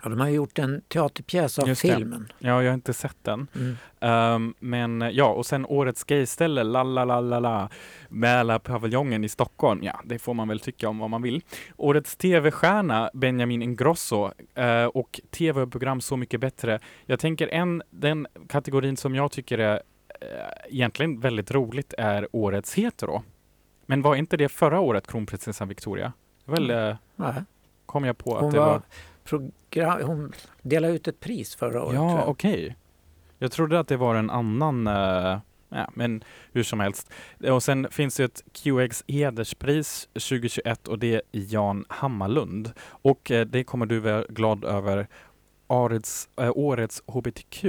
[0.04, 2.28] Ja, de har gjort en teaterpjäs av Just filmen.
[2.38, 2.48] Det.
[2.48, 3.46] Ja, jag har inte sett den.
[3.54, 4.34] Mm.
[4.34, 7.68] Um, men ja, och sen årets gayställe, la la la la la,
[8.08, 9.82] Mälarpaviljongen i Stockholm.
[9.82, 11.42] Ja, det får man väl tycka om vad man vill.
[11.76, 16.80] Årets tv-stjärna Benjamin Ingrosso uh, och tv-program Så mycket bättre.
[17.06, 19.80] Jag tänker en, den kategorin som jag tycker är uh,
[20.66, 23.22] egentligen väldigt roligt är årets hetero.
[23.86, 26.12] Men var inte det förra året kronprinsessan Victoria?
[26.44, 27.34] Väl, uh, Nej.
[27.86, 28.82] kom jag på Hon att det var, var
[29.24, 31.96] program, hon delade ut ett pris förra året.
[31.96, 32.76] tror Ja, okej.
[33.38, 37.10] Jag trodde att det var en annan, eh, ja, men hur som helst.
[37.50, 42.72] Och sen finns det ett QX hederspris 2021 och det är Jan Hammarlund.
[42.88, 45.06] Och eh, det kommer du vara glad över.
[45.68, 47.64] Årets, eh, årets HBTQ.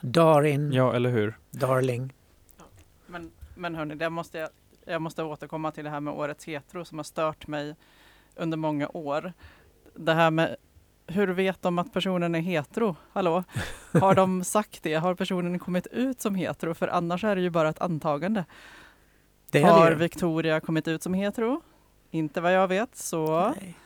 [0.00, 1.38] Darin, Ja, eller hur?
[1.50, 2.12] Darling.
[3.06, 4.48] Men, men hörni, det måste jag,
[4.84, 7.74] jag måste återkomma till det här med årets hetero som har stört mig
[8.36, 9.32] under många år.
[9.94, 10.56] Det här med
[11.06, 12.96] hur vet de att personen är hetero?
[13.12, 13.44] Hallå?
[14.00, 14.94] Har de sagt det?
[14.94, 16.74] Har personen kommit ut som hetero?
[16.74, 18.44] För annars är det ju bara ett antagande.
[19.50, 19.96] Det är Har det.
[19.96, 21.60] Victoria kommit ut som hetero?
[22.10, 23.76] Inte vad jag vet, så Nej.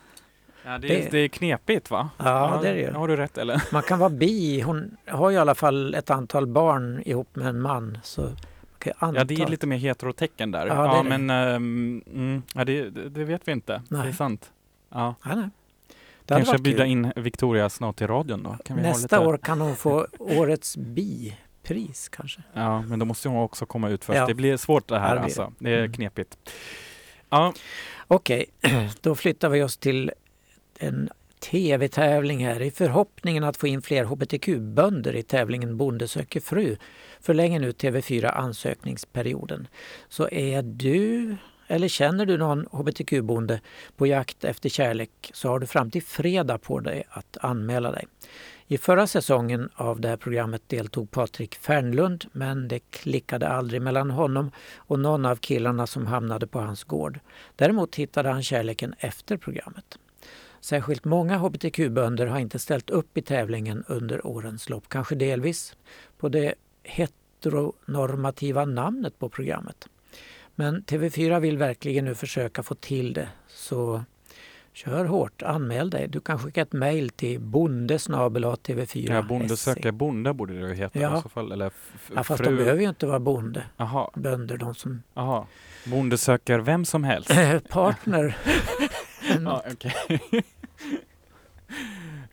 [0.64, 2.11] Ja, det, Det- är, det är knepigt va?
[2.18, 2.93] Ja, det är det ju.
[2.93, 3.62] Har du rätt eller?
[3.73, 4.61] Man kan vara bi.
[4.61, 7.99] Hon har ju i alla fall ett antal barn ihop med en man.
[8.03, 8.37] Så man
[8.79, 9.21] kan ju anta.
[9.21, 10.66] Ja, det är lite mer heterotecken där.
[10.66, 11.18] Ja, Ja, det det.
[11.18, 13.83] men ehm, mm, ja, det, det det vet vi inte.
[13.89, 14.12] Det är Nej.
[14.12, 14.51] sant.
[14.89, 15.14] Ja.
[15.25, 15.49] Ja, nej.
[16.37, 16.91] Kanske bjuda kul.
[16.93, 18.57] in Victoria snart till radion då?
[18.64, 19.28] Kan Nästa lite...
[19.28, 22.43] år kan hon få årets bi-pris kanske.
[22.53, 24.16] Ja, men då måste hon också komma ut först.
[24.16, 24.26] Ja.
[24.26, 25.53] Det blir svårt det Ja, här det alltså.
[25.59, 25.93] Det är Mm.
[25.93, 26.37] knepigt.
[27.31, 27.53] Ja,
[28.07, 28.47] Okej,
[29.01, 30.12] då flyttar vi oss till
[30.78, 31.09] en
[31.41, 32.62] tv-tävling här.
[32.62, 36.76] I förhoppningen att få in fler hbtq-bönder i tävlingen Bonde söker fru
[37.20, 39.68] förlänger nu TV4 ansökningsperioden.
[40.09, 41.37] Så är du
[41.71, 43.61] eller känner du någon hbtq-bonde
[43.97, 48.07] på jakt efter kärlek så har du fram till fredag på dig att anmäla dig.
[48.66, 54.11] I förra säsongen av det här programmet deltog Patrik Fernlund men det klickade aldrig mellan
[54.11, 57.21] honom och någon av killarna som hamnade på hans gård.
[57.57, 59.99] Däremot hittade han kärleken efter programmet.
[60.61, 65.77] Särskilt många hbtq-bönder har inte ställt upp i tävlingen under årens lopp, kanske delvis
[66.18, 69.89] på det heteronormativa namnet på programmet.
[70.61, 74.05] Men TV4 vill verkligen nu försöka få till det så
[74.73, 76.09] Kör hårt, anmäl dig.
[76.09, 79.13] Du kan skicka ett mejl till bondesnabel-tv4.
[79.15, 81.19] Ja, bonde söker bonde borde det heta Ja.
[81.19, 81.53] i så fall.
[81.53, 81.73] Eller
[82.15, 82.51] Ja, fast fru.
[82.51, 83.65] de behöver ju inte vara bonde.
[83.77, 85.47] Aha, Bönder, de som aha.
[85.87, 87.31] Bonde söker vem som helst.
[87.69, 88.37] partner.
[89.45, 89.95] ja, okej.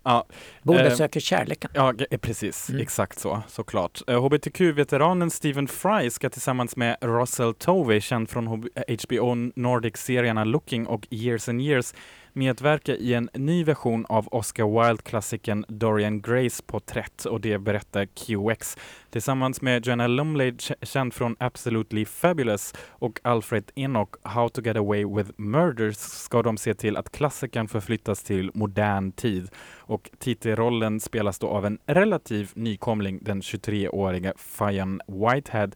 [0.07, 0.25] ja,
[0.63, 1.71] Bonde Eh, söker kärleken.
[1.73, 2.69] Ja, eh, precis.
[2.69, 2.81] Mm.
[2.81, 4.01] Exakt så, såklart.
[4.07, 8.67] Eh, HBTQ-veteranen Stephen Fry ska tillsammans med Russell Tovey, känd från HB
[9.07, 11.93] HBO Nordic-serierna Looking och Years and Years,
[12.37, 18.77] medverka i en ny version av Oscar Wilde-klassikern Dorian Grays porträtt och det berättar QX.
[19.09, 25.05] Tillsammans med Joanna Lumley, känd från Absolutely Fabulous och Alfred Enoch, How to get away
[25.05, 29.49] with murders, ska de se till att klassikern förflyttas till modern tid.
[29.77, 35.69] Och titelrollen spelas då av en relativ nykomling, den 23-åriga Fionn Whitehead,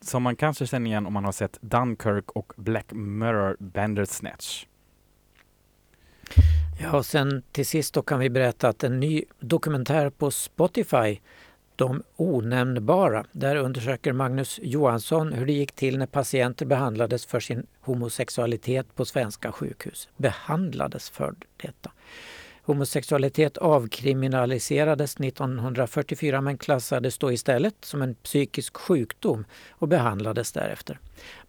[0.00, 4.67] som man kanske känner igen om man har sett Dunkirk och Black Mirror Bandersnatch.
[6.80, 11.20] Ja, och sen till sist då kan vi berätta att en ny dokumentär på Spotify,
[11.76, 17.66] De onämnbara, där undersöker Magnus Johansson hur det gick till när patienter behandlades för sin
[17.80, 20.08] homosexualitet på svenska sjukhus.
[20.16, 21.90] Behandlades för detta.
[22.68, 30.98] Homosexualitet avkriminaliserades 1944 men klassades då istället som en psykisk sjukdom och behandlades därefter.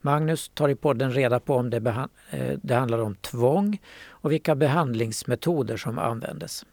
[0.01, 4.31] Magnus tar i podden reda på om det, beha- eh, det handlar om tvång och
[4.31, 6.65] vilka behandlingsmetoder som användes.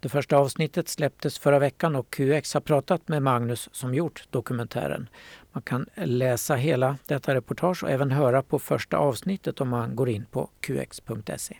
[0.00, 5.08] Det första avsnittet släpptes förra veckan och QX har pratat med Magnus som gjort dokumentären.
[5.52, 10.08] Man kan läsa hela detta reportage och även höra på första avsnittet om man går
[10.08, 11.56] in på qx.se.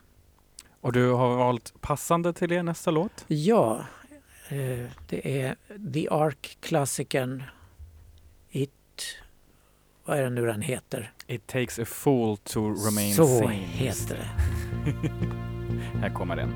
[0.83, 3.25] Och du har valt passande till det nästa låt?
[3.29, 3.85] Ja,
[4.49, 5.57] eh, det är
[5.93, 7.43] The Ark-klassikern
[8.51, 8.71] It...
[10.05, 11.13] Vad är det nu den heter?
[11.27, 13.53] It takes a fool to remain Så sane.
[13.55, 14.29] heter det.
[16.01, 16.51] Här kommer den.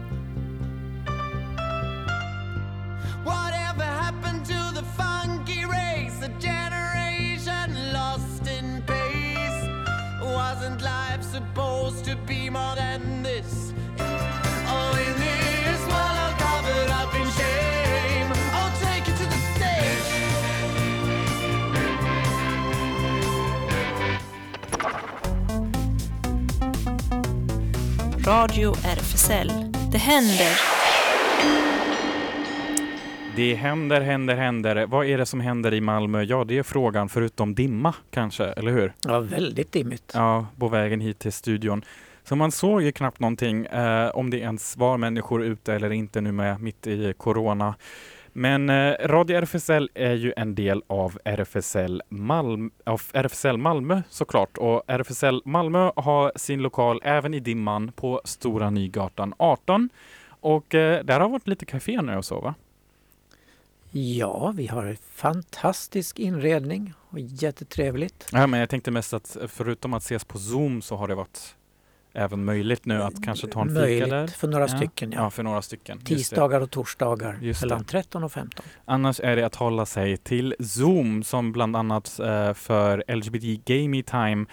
[3.24, 6.22] Whatever happened to the funky race?
[6.26, 9.68] A generation lost in pace.
[10.22, 12.85] Wasn't life supposed to be more than
[28.26, 29.52] Radio RFSL.
[29.92, 30.60] Det händer.
[33.36, 34.86] Det händer, händer, händer.
[34.86, 36.22] Vad är det som händer i Malmö?
[36.22, 38.92] Ja, det är frågan, förutom dimma kanske, eller hur?
[39.02, 40.12] Ja, väldigt dimmigt.
[40.14, 41.84] Ja, på vägen hit till studion.
[42.24, 46.20] Så man såg ju knappt någonting eh, om det ens var människor ute eller inte
[46.20, 47.74] nu med mitt i corona.
[48.38, 54.58] Men eh, Radio RFSL är ju en del av RFSL, Malm av RFSL Malmö såklart.
[54.58, 59.88] Och RFSL Malmö har sin lokal även i dimman på Stora Nygatan 18.
[60.28, 62.54] Och eh, där har varit lite café nu och så va?
[63.90, 68.28] Ja, vi har en fantastisk inredning och jättetrevligt.
[68.32, 71.54] Ja, men jag tänkte mest att förutom att ses på Zoom så har det varit
[72.16, 74.26] även möjligt nu att kanske ta en fika Möjligt där.
[74.26, 75.22] för några stycken, ja.
[75.22, 75.98] Ja, för några stycken.
[75.98, 76.04] Det.
[76.04, 77.66] Tisdagar och torsdagar Just det.
[77.66, 78.64] mellan 13 och 15.
[78.84, 84.02] Annars är det att hålla sig till Zoom som bland annat eh, för LGBT Gamey
[84.02, 84.46] Time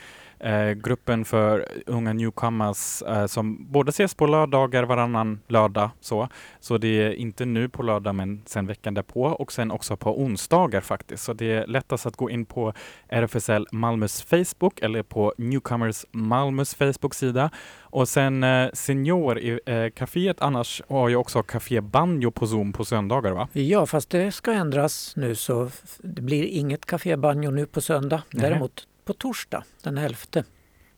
[0.43, 6.27] eh, gruppen för unga newcomers eh, som både ses på lördagar varannan lördag så.
[6.59, 10.21] Så det är inte nu på lördag men sen veckan därpå och sen också på
[10.21, 11.23] onsdagar faktiskt.
[11.23, 12.73] Så det är lättast att gå in på
[13.07, 17.49] RFSL Malmös Facebook eller på Newcomers Malmös Facebook-sida.
[17.81, 22.73] Och sen eh, Senior i eh, kaféet annars har ju också Café Banjo på Zoom
[22.73, 23.47] på söndagar va?
[23.53, 28.21] Ja, fast det ska ändras nu så det blir inget Café Banjo nu på söndag.
[28.31, 30.17] Däremot på torsdag den 11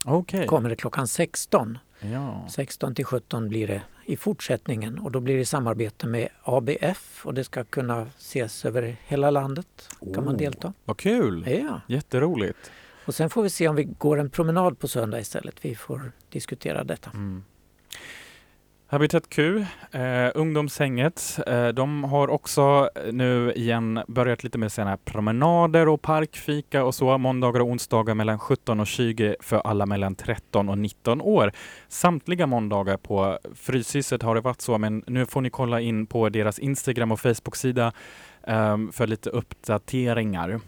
[0.06, 0.48] Okej.
[0.48, 1.78] kommer det klockan 16.
[2.00, 2.48] Ja.
[2.50, 7.26] 16 till 17 blir det i fortsättningen och då blir det i samarbete med ABF
[7.26, 9.90] och det ska kunna ses över hela landet.
[10.14, 10.40] kan man Oh.
[10.40, 10.74] delta.
[10.86, 11.48] Vad kul!
[11.48, 11.82] Ja.
[11.88, 12.72] Jätteroligt.
[13.06, 15.66] Och sen får vi se om vi går en promenad på söndag istället.
[15.66, 17.10] Vi får diskutera detta.
[17.10, 17.44] Mm.
[18.88, 24.98] Habitat Q, eh, ungdomshänget, eh, de har också eh, nu igen börjat lite med sina
[24.98, 30.16] promenader och parkfika och så måndagar och onsdagar mellan 17 och 20 för alla mellan
[30.16, 31.52] 13 och 19 år.
[31.88, 36.30] Samtliga måndagar på Fryshuset har det varit så, men nu får ni kolla in på
[36.30, 37.92] deras Instagram och Facebook-sida
[38.48, 40.60] eh, för lite uppdateringar.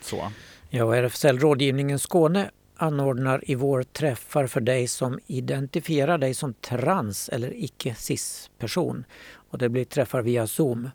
[0.00, 0.30] Så.
[0.70, 7.28] Ja, RFSL Rådgivningen Skåne anordnar i vår träffar för dig som identifierar dig som trans
[7.28, 9.04] eller icke-cis-person.
[9.50, 10.90] Och det blir träffar via Zoom.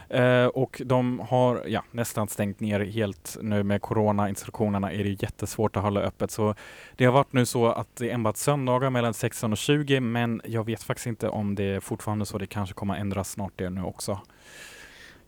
[0.10, 5.78] Eh, och de har ja, nästan stängt ner helt nu med coronainstruktionerna är det jättesvårt
[5.78, 6.32] att hålla öppet.
[6.32, 6.56] Så
[6.96, 10.42] det har varit nu så att det är enbart söndagar mellan 16 och 20 men
[10.46, 12.38] jag vet faktiskt inte om det är fortfarande så.
[12.38, 14.20] Det kanske kommer ändras snart det nu också.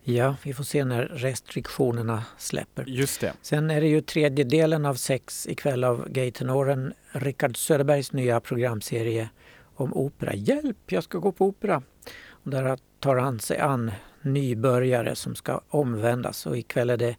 [0.09, 2.83] Ja, vi får se när restriktionerna släpper.
[2.87, 3.33] Just det.
[3.41, 9.29] Sen är det ju tredje delen av sex ikväll av gaytenoren Rickard Söderbergs nya programserie
[9.75, 10.33] om opera.
[10.33, 11.81] Hjälp, jag ska gå på opera!
[12.29, 13.91] Och där tar han sig an
[14.21, 17.15] nybörjare som ska omvändas och ikväll är det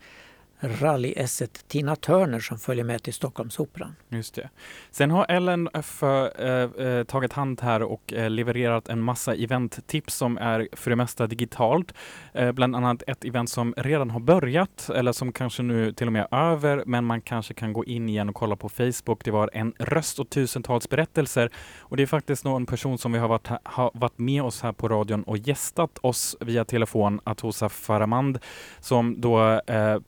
[0.61, 3.97] Rallyesset Tina Turner som följer med till Stockholmsoperan.
[4.09, 4.51] Just det.
[4.91, 10.15] Sen har Ellen Öffe eh, eh, tagit hand här och eh, levererat en massa eventtips
[10.15, 11.95] som är för det mesta digitalt.
[12.33, 16.13] Eh, bland annat ett event som redan har börjat eller som kanske nu till och
[16.13, 19.25] med är över, men man kanske kan gå in igen och kolla på Facebook.
[19.25, 23.19] Det var en röst och tusentals berättelser och det är faktiskt någon person som vi
[23.19, 27.69] har varit, har varit med oss här på radion och gästat oss via telefon, Atosa
[27.69, 28.39] Faramand,
[28.81, 29.99] som då eh,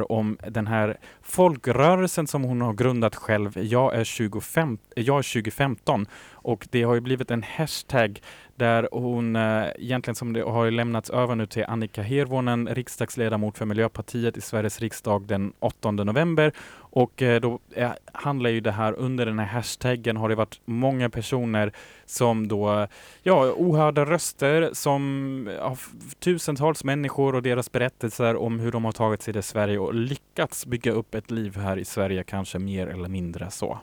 [0.00, 3.58] här om den här folkrörelsen som hon har grundat själv.
[3.58, 8.20] Jag är, 25, jag är 2015 och det har ju blivit en hashtag
[8.56, 13.66] där hon eh, egentligen som det har lämnats över nu till Annika Hirvonen, riksdagsledamot för
[13.66, 16.52] Miljöpartiet i Sveriges riksdag den 8 november.
[16.90, 20.60] Och eh, då eh, handlar ju det här under den här hashtaggen har det varit
[20.64, 21.72] många personer
[22.06, 22.86] som då,
[23.22, 25.76] ja, ohörda röster som eh, ja,
[26.18, 30.66] tusentals människor och deras berättelser om hur de har tagit sig till Sverige och lyckats
[30.66, 33.78] bygga upp ett liv här i Sverige, kanske mer eller mindre så.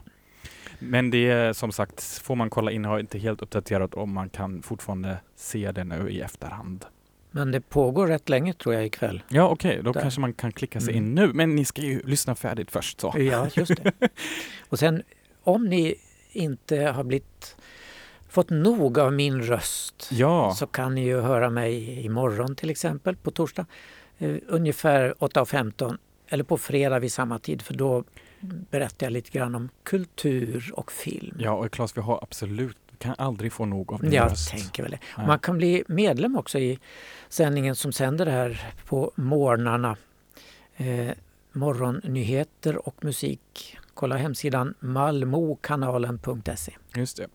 [0.78, 4.28] Men det är som sagt, får man kolla in, har inte helt uppdaterat om man
[4.28, 6.84] kan fortfarande se det nu i efterhand.
[7.38, 9.22] Men det pågår rätt länge tror jag ikväll.
[9.28, 10.00] Ja okej, okay, då Där.
[10.00, 11.04] kanske man kan klicka sig Mm.
[11.08, 11.32] in nu.
[11.32, 13.14] Men ni ska ju lyssna färdigt först så.
[13.16, 13.92] Ja, just det.
[14.68, 15.02] Och sen
[15.44, 15.94] om ni
[16.32, 17.56] inte har blivit
[18.28, 23.16] fått nog av min röst Ja, så kan ni ju höra mig imorgon till exempel
[23.16, 23.66] på torsdag
[24.18, 28.04] eh, ungefär 8.15 eller på fredag vid samma tid för då
[28.70, 31.36] berättar jag lite grann om kultur och film.
[31.40, 34.50] ja och Claes vi har absolut, kan aldrig få nog av din Jag röst.
[34.50, 34.98] tänker väl det.
[35.26, 36.78] Man kan bli medlem också i
[37.28, 39.96] sändningen som sänder det här på morgnarna.
[40.76, 41.10] Eh,
[41.52, 43.76] morgonnyheter och musik.
[43.98, 46.72] Kolla hemsidan malmokanalen.se.
[46.96, 47.26] Just det.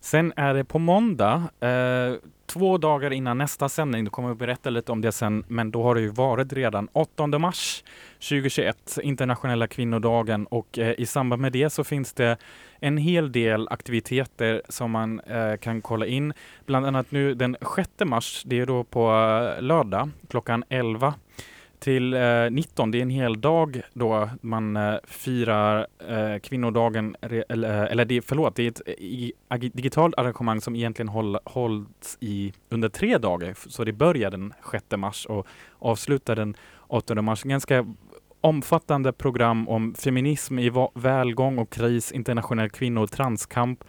[0.00, 2.14] Sen är det på måndag, eh,
[2.46, 5.82] två dagar innan nästa sändning, då kommer jag berätta lite om det sen, men då
[5.82, 11.52] har det ju varit redan 8 mars 2021, internationella kvinnodagen och eh, i samband med
[11.52, 12.36] det så finns det
[12.80, 16.32] en hel del aktiviteter som man eh, kan kolla in.
[16.66, 21.14] Bland annat nu den 6 mars, det är då på eh, lördag klockan 11
[21.78, 22.20] till eh,
[22.50, 22.90] 19.
[22.90, 28.04] Det är en hel dag då man eh, firar eh, kvinnodagen, re, eller, eh, eller
[28.04, 32.52] det, förlåt, det är ett eh, i, ag, digitalt arrangemang som egentligen håll, hålls i
[32.68, 33.54] under tre dagar.
[33.68, 35.46] Så det börjar den 6 mars och
[35.78, 36.54] avslutar den
[36.86, 37.42] 8 mars.
[37.42, 37.86] Ganska
[38.40, 43.84] omfattande program om feminism i va- välgång och kris, internationell kvinno och transkamp.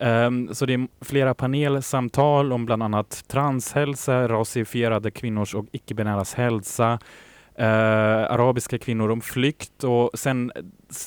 [0.00, 6.98] Um, så det är flera panelsamtal om bland annat transhälsa, rasifierade kvinnors och icke-binäras hälsa,
[7.58, 10.52] eh, arabiska kvinnor om flykt och sen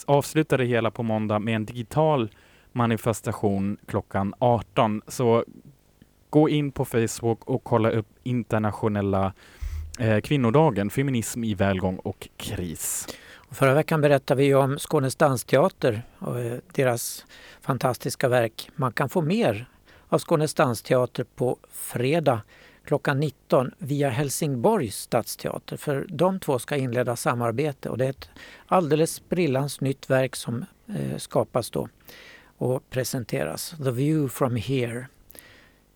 [0.06, 2.30] avslutar det hela på måndag med en digital
[2.72, 5.02] manifestation klockan 18.
[5.08, 5.46] Så
[6.30, 9.34] gå in på Facebook och kolla upp internationella
[10.00, 13.08] eh, kvinnodagen, feminism i välgång och kris.
[13.52, 17.26] Förra veckan berättade vi om Skånes dansteater och eh, deras
[17.62, 18.70] fantastiska verk.
[18.76, 19.66] Man kan få mer
[20.10, 22.42] av Skånes dansteater på fredag
[22.86, 25.78] klockan 19 via Helsingborgs stadsteater.
[25.78, 28.30] För de två ska inleda samarbete och det är ett
[28.68, 31.88] alldeles brillans nytt verk som eh, skapas då
[32.58, 33.76] och presenteras.
[33.84, 35.08] The View from Here.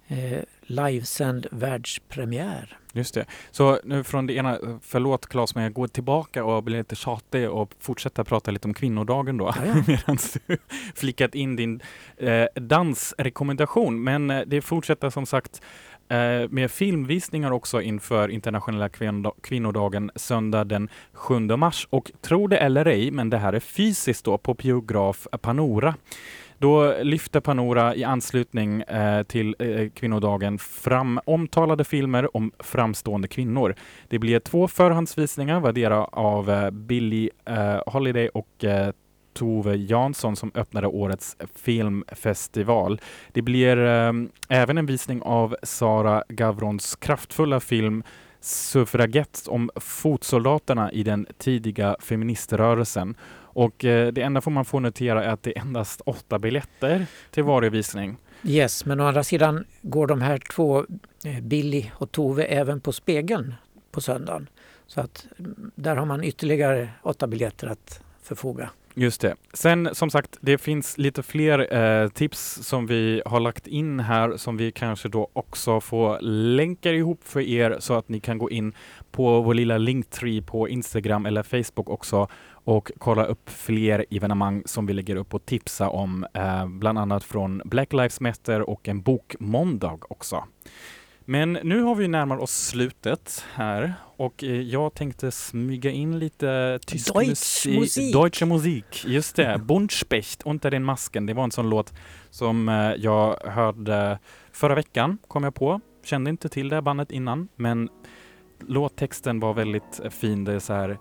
[0.07, 2.77] Eh, livesänd världspremiär.
[2.93, 3.25] Just det.
[3.51, 7.49] Så nu från det ena, förlåt Claes, men jag går tillbaka och blir lite tjatig
[7.49, 9.53] och fortsätter prata lite om kvinnodagen då.
[9.55, 9.73] Ja, ja.
[9.87, 10.17] Medan
[10.47, 10.57] du
[10.95, 11.81] flickat in din
[12.17, 14.03] eh, dansrekommendation.
[14.03, 15.61] Men eh, det fortsätter som sagt
[16.09, 18.89] Eh, med filmvisningar också inför internationella
[19.41, 21.87] kvinnodagen söndag den 7 mars.
[21.89, 25.95] Och tro det eller ej, men det här är fysiskt då på biograf Panora.
[26.57, 33.75] Då lyfter Panora i anslutning eh, till eh, kvinnodagen fram omtalade filmer om framstående kvinnor.
[34.07, 38.91] Det blir två förhandsvisningar vardera av eh, Billie eh, Holiday och eh,
[39.35, 43.01] Tove Jansson som öppnade årets filmfestival.
[43.31, 44.13] Det blir eh,
[44.49, 48.03] även en visning av Sara Gavrons kraftfulla film
[48.45, 53.15] Suffragett om fotsoldaterna i den tidiga feministrörelsen.
[53.55, 57.05] Och eh, det enda får man får notera är att det är endast åtta biljetter
[57.31, 58.17] till varje visning.
[58.43, 60.85] Yes, men å andra sidan går de här två,
[61.25, 63.53] eh, Billy och Tove, även på Spegeln
[63.91, 64.49] på söndagen.
[64.87, 68.69] Så att mm, där har man ytterligare åtta biljetter att förfoga.
[68.97, 69.35] Just det.
[69.53, 74.37] Sen som sagt, det finns lite fler eh, tips som vi har lagt in här
[74.37, 76.21] som vi kanske då också får
[76.55, 78.73] länka ihop för er så att ni kan gå in
[79.11, 84.85] på vår lilla linktree på Instagram eller Facebook också och kolla upp fler evenemang som
[84.85, 89.01] vi lägger upp och tipsa om, eh, bland annat från Black Lives Matter och en
[89.01, 90.43] bokmåndag också.
[91.25, 96.79] Men nu har vi närmar oss slutet här och eh, jag tänkte smyga in lite
[96.85, 97.79] tysk Deutsch musik.
[97.79, 98.13] Musik.
[98.13, 99.61] Deutsche Musik, just det.
[99.65, 101.25] Buntspecht unter den Masken.
[101.25, 101.93] Det var en sån låt
[102.29, 104.19] som eh, jag hörde
[104.51, 105.81] förra veckan, kom jag på.
[106.03, 107.89] Kände inte till det bandet innan, men
[108.59, 110.43] låttexten var väldigt eh, fin.
[110.43, 110.97] Det är så här,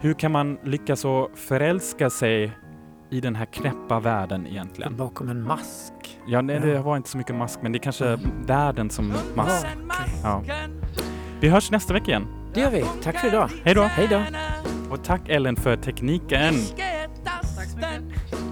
[0.00, 2.52] hur kan man lyckas så förälska sig
[3.10, 4.96] i den här knäppa världen egentligen?
[4.96, 5.92] Bakom en mask.
[6.26, 9.66] Ja, nej, det var inte så mycket mask, men det är kanske världen som mask.
[10.22, 10.42] Ja.
[11.40, 12.26] Vi hörs nästa vecka igen.
[12.54, 12.84] Det gör vi.
[13.02, 13.50] Tack för idag.
[13.64, 13.82] Hej då!
[13.82, 14.22] Hej då.
[14.90, 16.54] Och tack Ellen för tekniken.
[17.24, 18.44] Tack så mycket.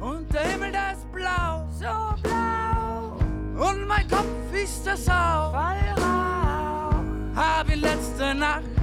[0.00, 3.18] Und der Himmel, der ist blau, so blau.
[3.58, 5.52] Und mein Kopf ist das auch.
[5.52, 7.02] Weihrauch.
[7.34, 8.77] Hab ich letzte Nacht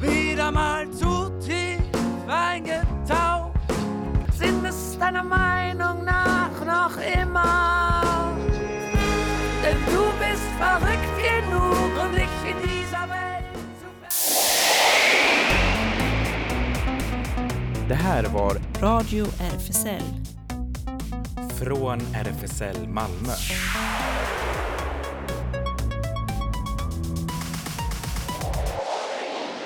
[0.00, 1.80] wieder mal zu tief
[2.28, 3.52] eingetaucht.
[4.32, 8.36] Sind es deiner Meinung nach noch immer?
[9.62, 13.88] Denn du bist verrückt genug und ich in dieser Welt zu
[17.88, 20.02] Det här var Radio RFSL.
[21.58, 23.32] från RFSL Malmö.